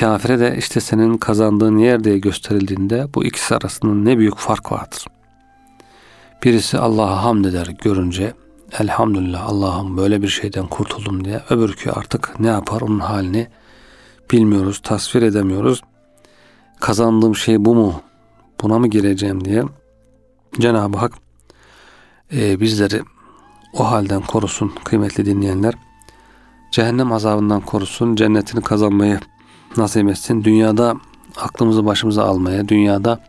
kafire 0.00 0.38
de 0.38 0.56
işte 0.58 0.80
senin 0.80 1.16
kazandığın 1.16 1.78
yer 1.78 2.04
diye 2.04 2.18
gösterildiğinde 2.18 3.06
bu 3.14 3.24
ikisi 3.24 3.56
arasında 3.56 3.94
ne 3.94 4.18
büyük 4.18 4.36
fark 4.36 4.72
vardır. 4.72 5.06
Birisi 6.44 6.78
Allah'a 6.78 7.24
hamd 7.24 7.44
eder 7.44 7.66
görünce 7.82 8.34
elhamdülillah 8.78 9.48
Allah'ım 9.48 9.96
böyle 9.96 10.22
bir 10.22 10.28
şeyden 10.28 10.66
kurtuldum 10.66 11.24
diye. 11.24 11.40
Öbürkü 11.50 11.90
artık 11.90 12.40
ne 12.40 12.46
yapar 12.46 12.80
onun 12.80 12.98
halini 12.98 13.48
bilmiyoruz, 14.32 14.80
tasvir 14.82 15.22
edemiyoruz. 15.22 15.82
Kazandığım 16.80 17.36
şey 17.36 17.64
bu 17.64 17.74
mu? 17.74 18.00
Buna 18.62 18.78
mı 18.78 18.88
gireceğim 18.88 19.44
diye 19.44 19.64
Cenab-ı 20.60 20.98
Hak 20.98 21.12
e, 22.32 22.60
bizleri 22.60 23.02
o 23.72 23.90
halden 23.90 24.20
korusun 24.20 24.72
kıymetli 24.84 25.26
dinleyenler. 25.26 25.74
Cehennem 26.70 27.12
azabından 27.12 27.60
korusun, 27.60 28.16
cennetini 28.16 28.62
kazanmayı 28.62 29.20
nasip 29.76 30.08
etsin. 30.08 30.44
Dünyada 30.44 30.94
aklımızı 31.36 31.86
başımıza 31.86 32.24
almaya, 32.24 32.68
dünyada 32.68 33.20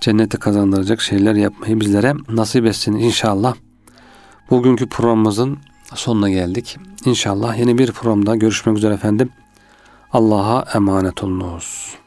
cenneti 0.00 0.36
kazandıracak 0.38 1.00
şeyler 1.00 1.34
yapmayı 1.34 1.80
bizlere 1.80 2.14
nasip 2.28 2.66
etsin 2.66 2.92
inşallah. 2.92 3.54
Bugünkü 4.50 4.88
programımızın 4.88 5.58
sonuna 5.94 6.30
geldik. 6.30 6.78
İnşallah 7.04 7.58
yeni 7.58 7.78
bir 7.78 7.92
programda 7.92 8.36
görüşmek 8.36 8.76
üzere 8.76 8.94
efendim. 8.94 9.30
Allah'a 10.12 10.64
emanet 10.74 11.24
olunuz. 11.24 11.99